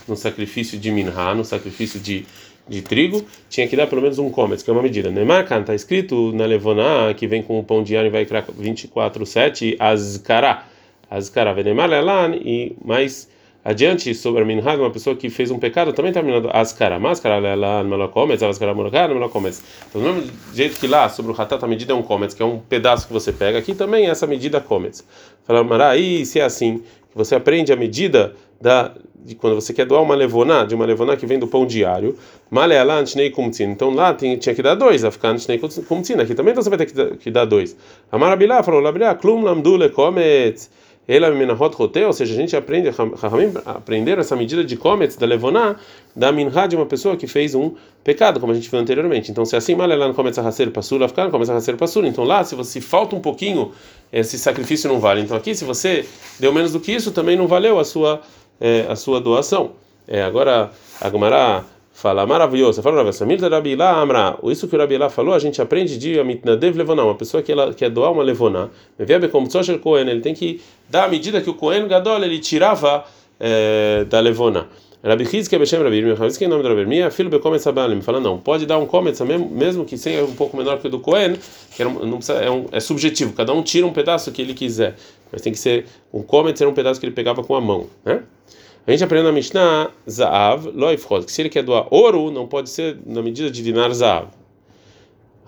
no 0.08 0.16
sacrifício 0.16 0.78
de 0.78 0.90
minha, 0.90 1.34
no 1.34 1.44
sacrifício 1.44 2.00
de, 2.00 2.24
de 2.66 2.80
trigo, 2.80 3.24
tinha 3.50 3.68
que 3.68 3.76
dar 3.76 3.86
pelo 3.86 4.00
menos 4.00 4.18
um 4.18 4.30
cometz, 4.30 4.62
que 4.62 4.70
é 4.70 4.72
uma 4.72 4.82
medida. 4.82 5.10
Neymar, 5.10 5.44
está 5.44 5.74
escrito 5.74 6.32
na 6.32 6.46
levoná, 6.46 7.12
que 7.14 7.26
vem 7.26 7.42
com 7.42 7.58
o 7.58 7.64
pão 7.64 7.80
ar 7.80 8.06
e 8.06 8.10
vai 8.10 8.26
24, 8.58 9.26
7, 9.26 9.76
azkará. 9.78 10.66
Azkará, 11.10 11.52
venemar 11.52 11.88
lelan, 11.88 12.36
e 12.36 12.74
mais 12.82 13.28
adiante 13.66 14.14
sobre 14.14 14.42
a 14.42 14.44
minhag, 14.44 14.80
uma 14.80 14.92
pessoa 14.92 15.16
que 15.16 15.28
fez 15.28 15.50
um 15.50 15.58
pecado 15.58 15.92
também 15.92 16.12
terminado 16.12 16.48
ascara, 16.52 17.00
máscara 17.00 17.44
ela 17.44 17.82
não 17.82 18.08
comes, 18.08 18.40
ascara 18.40 18.72
moracar 18.72 19.12
não 19.12 19.28
comes. 19.28 19.60
Então, 19.88 20.00
do 20.00 20.08
mesmo 20.08 20.30
jeito 20.54 20.78
que 20.78 20.86
lá 20.86 21.08
sobre 21.08 21.32
o 21.32 21.34
hatat 21.34 21.64
a 21.64 21.66
medida 21.66 21.92
é 21.92 21.96
um 21.96 22.02
comes, 22.02 22.32
que 22.32 22.40
é 22.40 22.46
um 22.46 22.60
pedaço 22.60 23.08
que 23.08 23.12
você 23.12 23.32
pega, 23.32 23.58
aqui 23.58 23.74
também 23.74 24.06
é 24.06 24.10
essa 24.10 24.26
medida 24.26 24.60
comes. 24.60 25.04
Fala, 25.44 25.64
Mará, 25.64 25.94
se 26.24 26.38
é 26.38 26.44
assim, 26.44 26.82
você 27.12 27.34
aprende 27.34 27.72
a 27.72 27.76
medida 27.76 28.36
da 28.60 28.92
de 29.26 29.34
quando 29.34 29.56
você 29.56 29.74
quer 29.74 29.84
doar 29.84 30.02
uma 30.02 30.14
levoná, 30.14 30.64
de 30.64 30.72
uma 30.76 30.86
levoná 30.86 31.16
que 31.16 31.26
vem 31.26 31.36
do 31.36 31.48
pão 31.48 31.66
diário, 31.66 32.16
maleala 32.48 33.00
antnei 33.00 33.28
kumtzin. 33.28 33.64
Então 33.64 33.90
lá 33.90 34.14
tem, 34.14 34.38
tinha 34.38 34.54
que 34.54 34.62
dar 34.62 34.76
dois, 34.76 35.04
a 35.04 35.10
ficar 35.10 35.30
antnei 35.30 35.58
kumtzin. 35.58 36.14
Aqui 36.14 36.32
também 36.32 36.52
então 36.52 36.62
você 36.62 36.70
vai 36.70 36.78
ter 36.78 37.16
que 37.16 37.30
dar, 37.32 37.44
dois. 37.44 37.76
Amarabilá 38.12 38.62
falou, 38.62 38.80
labilá, 38.80 39.16
klum 39.16 39.42
lamdu 39.42 39.74
lekometz. 39.74 40.70
Ela 41.08 41.30
menahot 41.30 41.74
rote, 41.76 42.00
ou 42.00 42.12
seja, 42.12 42.32
a 42.32 42.36
gente 42.36 42.56
aprende, 42.56 42.90
Rahamim 42.90 43.52
essa 44.18 44.34
medida 44.34 44.64
de 44.64 44.76
comets 44.76 45.16
da 45.16 45.24
levoná 45.24 45.76
da 46.14 46.32
minha 46.32 46.66
de 46.66 46.74
uma 46.74 46.86
pessoa 46.86 47.16
que 47.16 47.26
fez 47.28 47.54
um 47.54 47.74
pecado, 48.02 48.40
como 48.40 48.52
a 48.52 48.54
gente 48.54 48.68
viu 48.68 48.80
anteriormente. 48.80 49.30
Então, 49.30 49.44
se 49.44 49.54
é 49.54 49.58
assim, 49.58 49.76
mal 49.76 49.86
lá 49.86 50.08
no 50.08 50.14
começa 50.14 50.40
a 50.40 50.44
racer 50.44 50.70
passura, 50.70 51.06
ficar 51.06 51.30
começa 51.30 51.52
a 51.52 51.54
racer 51.54 51.76
passura. 51.76 52.08
Então, 52.08 52.24
lá, 52.24 52.42
se 52.42 52.56
você 52.56 52.80
falta 52.80 53.14
um 53.14 53.20
pouquinho, 53.20 53.72
esse 54.12 54.36
sacrifício 54.36 54.88
não 54.88 54.98
vale. 54.98 55.20
Então, 55.20 55.36
aqui, 55.36 55.54
se 55.54 55.64
você 55.64 56.04
deu 56.40 56.52
menos 56.52 56.72
do 56.72 56.80
que 56.80 56.92
isso, 56.92 57.12
também 57.12 57.36
não 57.36 57.46
valeu 57.46 57.78
a 57.78 57.84
sua 57.84 58.20
é, 58.60 58.86
a 58.88 58.96
sua 58.96 59.20
doação. 59.20 59.72
É, 60.08 60.22
agora, 60.22 60.70
a 61.00 61.08
Gumara 61.08 61.64
fala 61.96 62.26
maravilhoso. 62.26 62.82
Fala 62.82 63.02
Amra. 63.90 64.38
Isso 64.44 64.68
que 64.68 64.76
o 64.76 64.78
Rabilá 64.78 65.08
falou, 65.08 65.32
a 65.32 65.38
gente 65.38 65.62
aprende 65.62 65.96
de 65.96 66.20
Amitnadev 66.20 66.76
Levoná, 66.76 67.02
uma 67.02 67.14
pessoa 67.14 67.42
que 67.42 67.50
ela 67.50 67.72
quer 67.72 67.88
doar 67.88 68.12
uma 68.12 68.22
Levoná. 68.22 68.68
como 69.32 69.48
Kohen, 69.80 70.08
ele 70.08 70.20
tem 70.20 70.34
que 70.34 70.60
dar 70.90 71.04
a 71.04 71.08
medida 71.08 71.40
que 71.40 71.48
o 71.48 71.54
Kohen 71.54 71.88
Gadol 71.88 72.22
ele 72.22 72.38
tirava 72.38 73.02
é, 73.40 74.04
da 74.04 74.20
Levoná. 74.20 74.66
Rabi 75.02 75.24
Hizkia 75.24 75.58
Beshem 75.58 75.82
Rabi 75.82 75.96
Irmia, 75.96 76.14
Rabi 76.14 76.32
em 76.38 76.48
nome 76.48 76.62
do 76.62 76.68
Rabi 76.68 76.80
Irmia, 76.82 77.10
filho 77.10 77.30
Bekometz 77.30 77.66
Abalim, 77.66 78.02
fala 78.02 78.18
não, 78.18 78.38
pode 78.38 78.66
dar 78.66 78.76
um 78.76 78.86
Kometz 78.86 79.20
mesmo, 79.20 79.48
mesmo 79.48 79.84
que 79.84 79.96
seja 79.96 80.24
um 80.24 80.34
pouco 80.34 80.56
menor 80.56 80.78
que 80.78 80.88
o 80.88 80.90
do 80.90 80.98
Kohen, 80.98 81.36
que 81.76 81.82
é, 81.82 81.84
não 81.84 82.16
precisa, 82.16 82.40
é, 82.40 82.50
um, 82.50 82.66
é 82.72 82.80
subjetivo, 82.80 83.32
cada 83.32 83.52
um 83.52 83.62
tira 83.62 83.86
um 83.86 83.92
pedaço 83.92 84.32
que 84.32 84.42
ele 84.42 84.52
quiser, 84.52 84.96
mas 85.30 85.42
tem 85.42 85.52
que 85.52 85.58
ser, 85.58 85.86
um 86.12 86.22
Kometz 86.22 86.60
era 86.60 86.68
um 86.68 86.74
pedaço 86.74 86.98
que 86.98 87.06
ele 87.06 87.14
pegava 87.14 87.44
com 87.44 87.54
a 87.54 87.60
mão, 87.60 87.86
né? 88.04 88.22
A 88.86 88.90
gente 88.92 89.02
aprendeu 89.02 89.24
na 89.24 89.32
Mishnah, 89.32 89.90
Zaav, 90.08 90.70
Loifchot, 90.72 91.26
que 91.26 91.32
se 91.32 91.42
ele 91.42 91.48
quer 91.48 91.64
doar 91.64 91.86
ouro, 91.90 92.30
não 92.30 92.46
pode 92.46 92.70
ser 92.70 92.96
na 93.04 93.20
medida 93.20 93.50
de 93.50 93.60
dinar 93.60 93.92
Zaav. 93.92 94.28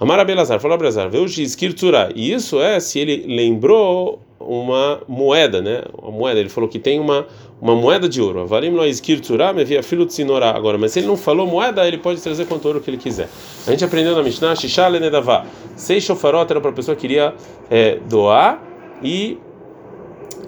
Amar 0.00 0.18
Abelazar, 0.18 0.58
falou 0.60 0.74
Abelazar, 0.74 1.08
veio 1.08 1.26
Gizkir 1.26 1.72
Tzura. 1.72 2.10
E 2.14 2.32
isso 2.32 2.60
é 2.60 2.78
se 2.78 2.98
ele 2.98 3.24
lembrou 3.26 4.20
uma 4.40 5.00
moeda, 5.08 5.60
né? 5.60 5.82
Uma 6.00 6.12
moeda. 6.12 6.38
Ele 6.38 6.48
falou 6.48 6.68
que 6.68 6.78
tem 6.78 7.00
uma, 7.00 7.26
uma 7.60 7.74
moeda 7.74 8.08
de 8.08 8.20
ouro. 8.20 8.40
Avarim 8.40 8.70
lo 8.70 8.84
Gizkir 8.86 9.20
Tzura, 9.20 9.52
me 9.52 9.64
via 9.64 9.82
filho 9.82 10.06
de 10.06 10.22
Agora, 10.54 10.78
mas 10.78 10.92
se 10.92 11.00
ele 11.00 11.06
não 11.06 11.16
falou 11.16 11.46
moeda, 11.46 11.86
ele 11.86 11.98
pode 11.98 12.20
trazer 12.20 12.44
quanto 12.46 12.66
ouro 12.66 12.80
que 12.80 12.90
ele 12.90 12.96
quiser. 12.96 13.28
A 13.66 13.70
gente 13.70 13.84
aprendeu 13.84 14.16
na 14.16 14.22
Mishnah, 14.22 14.54
Shishá 14.56 14.88
Lenedavá. 14.88 15.46
Seis 15.76 16.02
shofarot 16.02 16.50
era 16.50 16.60
para 16.60 16.70
a 16.70 16.74
pessoa 16.74 16.94
que 16.94 17.02
queria 17.02 17.34
é, 17.70 17.98
doar 18.08 18.62
e 19.02 19.38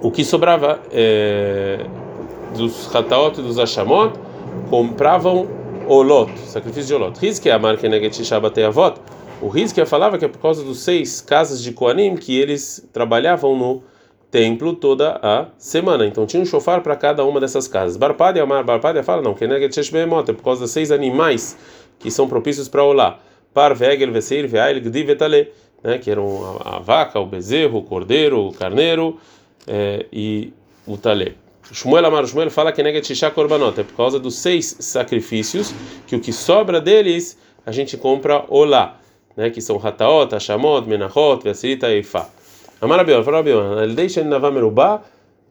o 0.00 0.10
que 0.10 0.24
sobrava. 0.24 0.80
É, 0.92 1.86
dos 2.56 2.94
Hataot 2.94 3.40
e 3.40 3.42
dos 3.42 3.58
Ashamot 3.58 4.18
compravam 4.68 5.48
Olot, 5.86 6.30
sacrifício 6.38 6.88
de 6.88 6.94
Olot. 6.94 7.18
Rizkia, 7.18 7.56
a 7.56 7.58
marca 7.58 7.88
Neget 7.88 8.24
Shabbat 8.24 8.62
Avot. 8.62 9.00
O 9.40 9.48
Rizkia 9.48 9.86
falava 9.86 10.18
que 10.18 10.24
é 10.24 10.28
por 10.28 10.40
causa 10.40 10.62
dos 10.62 10.80
seis 10.80 11.20
casas 11.20 11.62
de 11.62 11.72
Koanim 11.72 12.14
que 12.14 12.38
eles 12.38 12.88
trabalhavam 12.92 13.56
no 13.56 13.82
templo 14.30 14.74
toda 14.74 15.18
a 15.22 15.46
semana. 15.58 16.06
Então 16.06 16.26
tinha 16.26 16.42
um 16.42 16.46
chofar 16.46 16.82
para 16.82 16.94
cada 16.94 17.24
uma 17.24 17.40
dessas 17.40 17.66
casas. 17.66 17.96
Barpadia, 17.96 18.42
Amar 18.42 18.62
Barpadia 18.62 19.02
fala 19.02 19.22
não, 19.22 19.34
que 19.34 19.46
Neget 19.46 19.74
Sheshbehemot 19.74 20.30
é 20.30 20.34
por 20.34 20.44
causa 20.44 20.60
dos 20.62 20.70
seis 20.70 20.90
animais 20.90 21.56
que 21.98 22.10
são 22.10 22.28
propícios 22.28 22.68
para 22.68 22.84
Olá. 22.84 23.18
Par, 23.52 23.74
Vegel, 23.74 24.12
Veseir, 24.12 24.46
Veail, 24.46 24.80
Gdi, 24.80 25.02
Vetale, 25.02 25.52
né, 25.82 25.98
que 25.98 26.10
eram 26.10 26.60
a, 26.64 26.76
a, 26.76 26.78
vaca, 26.78 27.18
o 27.18 27.26
bezerro, 27.26 27.78
o 27.78 27.82
cordeiro, 27.82 28.46
o 28.46 28.52
carneiro 28.52 29.18
é, 29.66 30.06
e 30.12 30.52
o 30.86 30.96
talé. 30.96 31.32
Shmuel 31.72 32.04
Amar 32.04 32.26
Shmuel 32.26 32.50
fala 32.50 32.72
que 32.72 32.82
nega 32.82 33.02
Shisha 33.02 33.30
Korbanot, 33.30 33.78
é 33.80 33.84
por 33.84 33.94
causa 33.94 34.18
dos 34.18 34.34
seis 34.34 34.76
sacrifícios, 34.80 35.72
que 36.06 36.16
o 36.16 36.20
que 36.20 36.32
sobra 36.32 36.80
deles 36.80 37.38
a 37.64 37.70
gente 37.70 37.96
compra 37.96 38.44
Olá, 38.48 38.98
né, 39.36 39.50
que 39.50 39.60
são 39.60 39.80
Hataot, 39.80 40.34
Hashamot, 40.34 40.88
Menachot, 40.88 41.44
Vesirita 41.44 41.88
e 41.88 41.98
Eifa. 41.98 42.28
Amar 42.80 42.98
Rabion, 42.98 43.22
fala 43.22 43.36
Rabion, 43.36 43.80
ele 43.82 43.94
deixa 43.94 44.20
em 44.20 44.24
Navamerubá, 44.24 45.02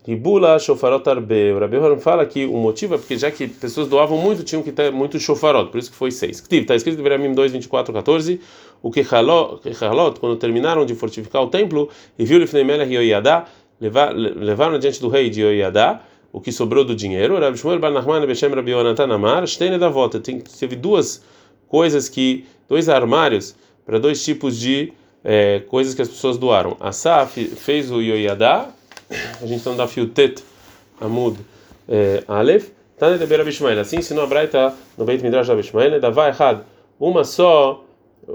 Ribula 0.06 0.60
Shofarot 0.60 1.08
Arbe. 1.10 1.54
O 1.54 1.60
Rabion 1.60 1.98
fala 2.00 2.26
que 2.26 2.46
o 2.46 2.58
motivo 2.58 2.96
é 2.96 2.98
porque 2.98 3.18
já 3.18 3.32
que 3.32 3.48
pessoas 3.48 3.88
doavam 3.88 4.18
muito, 4.18 4.44
tinham 4.44 4.62
que 4.62 4.74
ter 4.74 4.92
muito 4.92 5.18
shofarot, 5.20 5.72
por 5.72 5.78
isso 5.78 5.90
que 5.90 5.96
foi 5.96 6.12
seis. 6.12 6.44
Está 6.52 6.76
escrito 6.76 7.00
em 7.00 7.04
Beramim 7.04 7.34
2, 7.34 7.54
24, 7.54 7.94
14, 7.94 8.42
o 8.82 8.92
que 8.92 9.06
Halot, 9.10 10.20
quando 10.20 10.36
terminaram 10.36 10.86
de 10.86 10.96
fortificar 10.96 11.44
o 11.44 11.48
templo, 11.48 11.90
e 12.18 12.26
viu 12.26 12.40
Lifnei 12.40 12.66
Melech 12.66 12.94
Yoyadá, 12.94 13.46
levaram 13.80 14.78
diante 14.78 15.00
do 15.00 15.08
rei 15.08 15.30
de 15.30 15.42
Yoiadá 15.42 16.02
o 16.32 16.40
que 16.40 16.52
sobrou 16.52 16.86
do 16.86 16.96
dinheiro. 16.96 17.40
Rabi 17.40 17.58
Shmuel 17.58 17.80
Bar 17.80 17.92
Nachman 17.92 18.26
Beshem 18.26 18.54
Rabi 18.54 18.72
Yonatan 18.72 19.14
Amar, 19.14 19.46
Shtene 19.48 19.78
da 19.78 19.90
volta. 19.90 20.20
Teve 20.20 20.76
duas 20.76 21.24
coisas 21.68 22.10
que, 22.10 22.46
dois 22.68 22.90
armários 22.90 23.56
para 23.86 24.00
dois 24.00 24.24
tipos 24.24 24.60
de 24.60 24.94
é, 25.24 25.60
coisas 25.68 25.94
que 25.94 26.02
as 26.02 26.08
pessoas 26.08 26.38
doaram. 26.38 26.78
Asaf 26.80 27.44
fez 27.56 27.92
o 27.92 28.02
Yoiadá, 28.02 28.70
a 29.42 29.46
gente 29.46 29.58
está 29.58 29.72
no 29.72 29.78
Dafio 29.78 30.08
Tet 30.08 30.44
Amud 31.02 31.38
é, 31.88 32.24
Aleph, 32.28 32.70
Tane 32.98 33.18
de 33.18 33.36
Rabi 33.36 33.52
Shmuel. 33.52 33.80
Assim 33.80 33.98
ensinou 33.98 34.24
a 34.24 34.28
Braita 34.28 34.74
no 34.98 35.06
Beit 35.06 35.24
Midrash 35.24 35.48
Rabi 35.48 35.64
Shmuel, 35.64 36.00
Davai 36.00 36.30
errado, 36.30 36.64
uma 37.00 37.24
só 37.24 37.84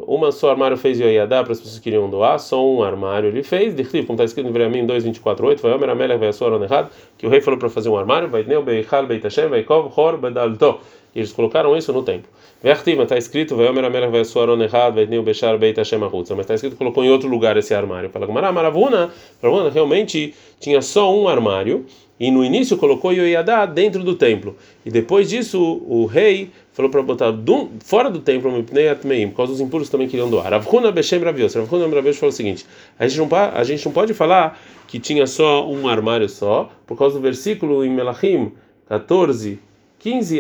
uma 0.07 0.33
só 0.33 0.51
armário 0.51 0.77
fez 0.77 0.99
Yoiadá 0.99 1.43
para 1.43 1.53
as 1.53 1.59
pessoas 1.59 1.79
que 1.79 1.85
queriam 1.85 2.11
doar, 2.11 2.39
só 2.39 2.65
um 2.65 2.83
armário 2.83 3.29
ele 3.29 3.43
fez. 3.43 3.75
De 3.75 3.85
como 3.85 4.15
está 4.15 4.25
escrito 4.25 4.47
no 4.47 4.53
Veremim 4.53 4.87
2:24:8, 4.87 5.61
vai 5.61 5.73
Omer 5.73 5.91
Amelech 5.91 6.19
vai 6.19 6.31
errado, 6.65 6.91
que 7.17 7.27
o 7.27 7.31
rei 7.31 7.41
falou 7.41 7.59
para 7.59 7.69
fazer 7.69 7.89
um 7.89 7.97
armário, 7.97 8.29
vai 8.29 8.43
Neu 8.43 8.63
Beichal 8.63 9.07
Beit 9.07 9.23
Hashem 9.23 9.49
vai 9.49 9.63
Kov 9.63 9.93
Hor 9.97 10.19
Bedalto, 10.19 10.81
E 11.15 11.21
eles 11.21 11.33
colocaram 11.33 11.77
isso 11.77 11.93
no 11.93 12.03
templo. 12.03 12.29
Vertima, 12.63 13.03
está 13.03 13.17
escrito, 13.17 13.55
Veomer 13.57 13.85
Amelech 13.85 14.11
Vesuaron 14.11 14.61
errado, 14.63 14.95
Vetneu 14.95 15.23
Bechar 15.23 15.59
Beit 15.59 15.79
Hashem 15.79 16.01
Mas 16.01 16.31
está 16.39 16.55
escrito, 16.55 16.77
colocou 16.77 17.05
em 17.05 17.11
outro 17.11 17.29
lugar 17.29 17.57
esse 17.57 17.75
armário. 17.75 18.09
Fala, 18.11 18.27
Gamara, 18.27 18.51
Maravuna, 18.51 19.11
Maravuna 19.43 19.71
realmente 19.71 20.35
tinha 20.59 20.81
só 20.81 21.15
um 21.15 21.29
armário, 21.29 21.85
e 22.19 22.31
no 22.31 22.45
início 22.45 22.77
colocou 22.77 23.13
Yoiadá 23.13 23.67
dentro 23.67 24.03
do 24.03 24.15
templo. 24.15 24.57
E 24.87 24.91
depois 24.91 25.29
disso, 25.29 25.83
o 25.87 26.07
rei 26.07 26.51
falou 26.75 26.91
para 26.91 27.03
botar 27.03 27.31
do, 27.31 27.71
fora 27.83 28.11
do 28.11 28.19
templo, 28.19 28.51
por 29.31 29.37
causa 29.37 29.53
dos 29.53 29.61
impulsos 29.61 29.89
também 29.89 30.09
queriam 30.09 30.29
doar. 30.29 30.51
Ravuna 30.51 30.93
Beshem 30.93 31.21
Ravios. 31.21 31.55
Ravuna 31.55 31.89
Ravios 31.89 32.19
falou 32.19 32.33
o 32.33 32.37
seguinte: 32.37 32.67
a 32.99 33.09
gente, 33.09 33.19
não, 33.19 33.29
a 33.37 33.65
gente 33.65 33.87
não 33.87 33.93
pode 33.93 34.13
falar 34.13 34.61
que 34.89 34.99
tinha 34.99 35.27
só 35.27 35.67
um 35.67 35.89
armário 35.89 36.29
só, 36.29 36.71
por 36.85 36.99
causa 36.99 37.15
do 37.17 37.23
versículo 37.23 37.85
em 37.85 37.91
Melachim 37.91 38.53
14. 38.89 39.59
15 40.01 40.39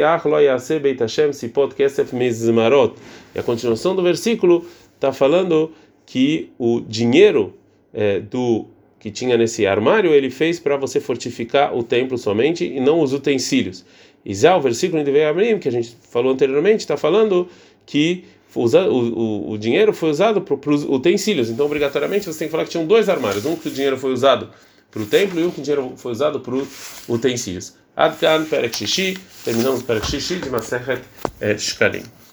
Beit 0.82 1.00
Hashem 1.00 1.32
Sipot 1.32 1.74
Kesef 1.74 2.14
Mizmarot. 2.14 2.96
E 3.34 3.38
a 3.38 3.42
continuação 3.42 3.96
do 3.96 4.02
versículo 4.02 4.66
está 4.94 5.10
falando 5.10 5.72
que 6.04 6.50
o 6.58 6.82
dinheiro 6.82 7.54
é, 7.94 8.20
do 8.20 8.66
que 9.00 9.10
tinha 9.10 9.38
nesse 9.38 9.66
armário 9.66 10.12
ele 10.12 10.28
fez 10.28 10.58
para 10.58 10.76
você 10.76 11.00
fortificar 11.00 11.74
o 11.74 11.82
templo 11.82 12.18
somente 12.18 12.66
e 12.66 12.78
não 12.78 13.00
os 13.00 13.14
utensílios. 13.14 13.86
Já 14.26 14.56
o 14.56 14.60
versículo 14.60 15.00
em 15.00 15.04
Devei 15.04 15.24
Amrim, 15.24 15.58
que 15.58 15.68
a 15.68 15.72
gente 15.72 15.96
falou 16.10 16.32
anteriormente, 16.32 16.80
está 16.80 16.96
falando 16.96 17.48
que 17.84 18.24
o, 18.54 18.64
o, 18.64 19.50
o, 19.52 19.58
dinheiro 19.58 19.92
foi 19.92 20.10
usado 20.10 20.40
para 20.40 20.70
os 20.70 20.84
utensílios. 20.84 21.50
Então, 21.50 21.66
obrigatoriamente, 21.66 22.26
você 22.26 22.38
tem 22.38 22.48
que 22.48 22.52
falar 22.52 22.64
que 22.64 22.70
tinham 22.70 22.86
dois 22.86 23.08
armários: 23.08 23.44
um 23.44 23.56
que 23.56 23.68
o 23.68 23.70
dinheiro 23.70 23.98
foi 23.98 24.12
usado 24.12 24.50
para 24.90 25.02
o 25.02 25.06
templo 25.06 25.40
e 25.40 25.44
um 25.44 25.50
que 25.50 25.60
o 25.60 25.62
dinheiro 25.62 25.92
foi 25.96 26.12
usado 26.12 26.40
para 26.40 26.54
os 26.54 26.68
utensílios. 27.08 27.74
Adkan 27.96 28.44
Perek 28.44 28.76
Shishi, 28.76 29.18
terminamos 29.44 29.82
Perek 29.82 30.06
Shishi 30.06 30.36
de 30.36 30.50
Masechet 30.50 31.02
Shkalim. 31.58 32.23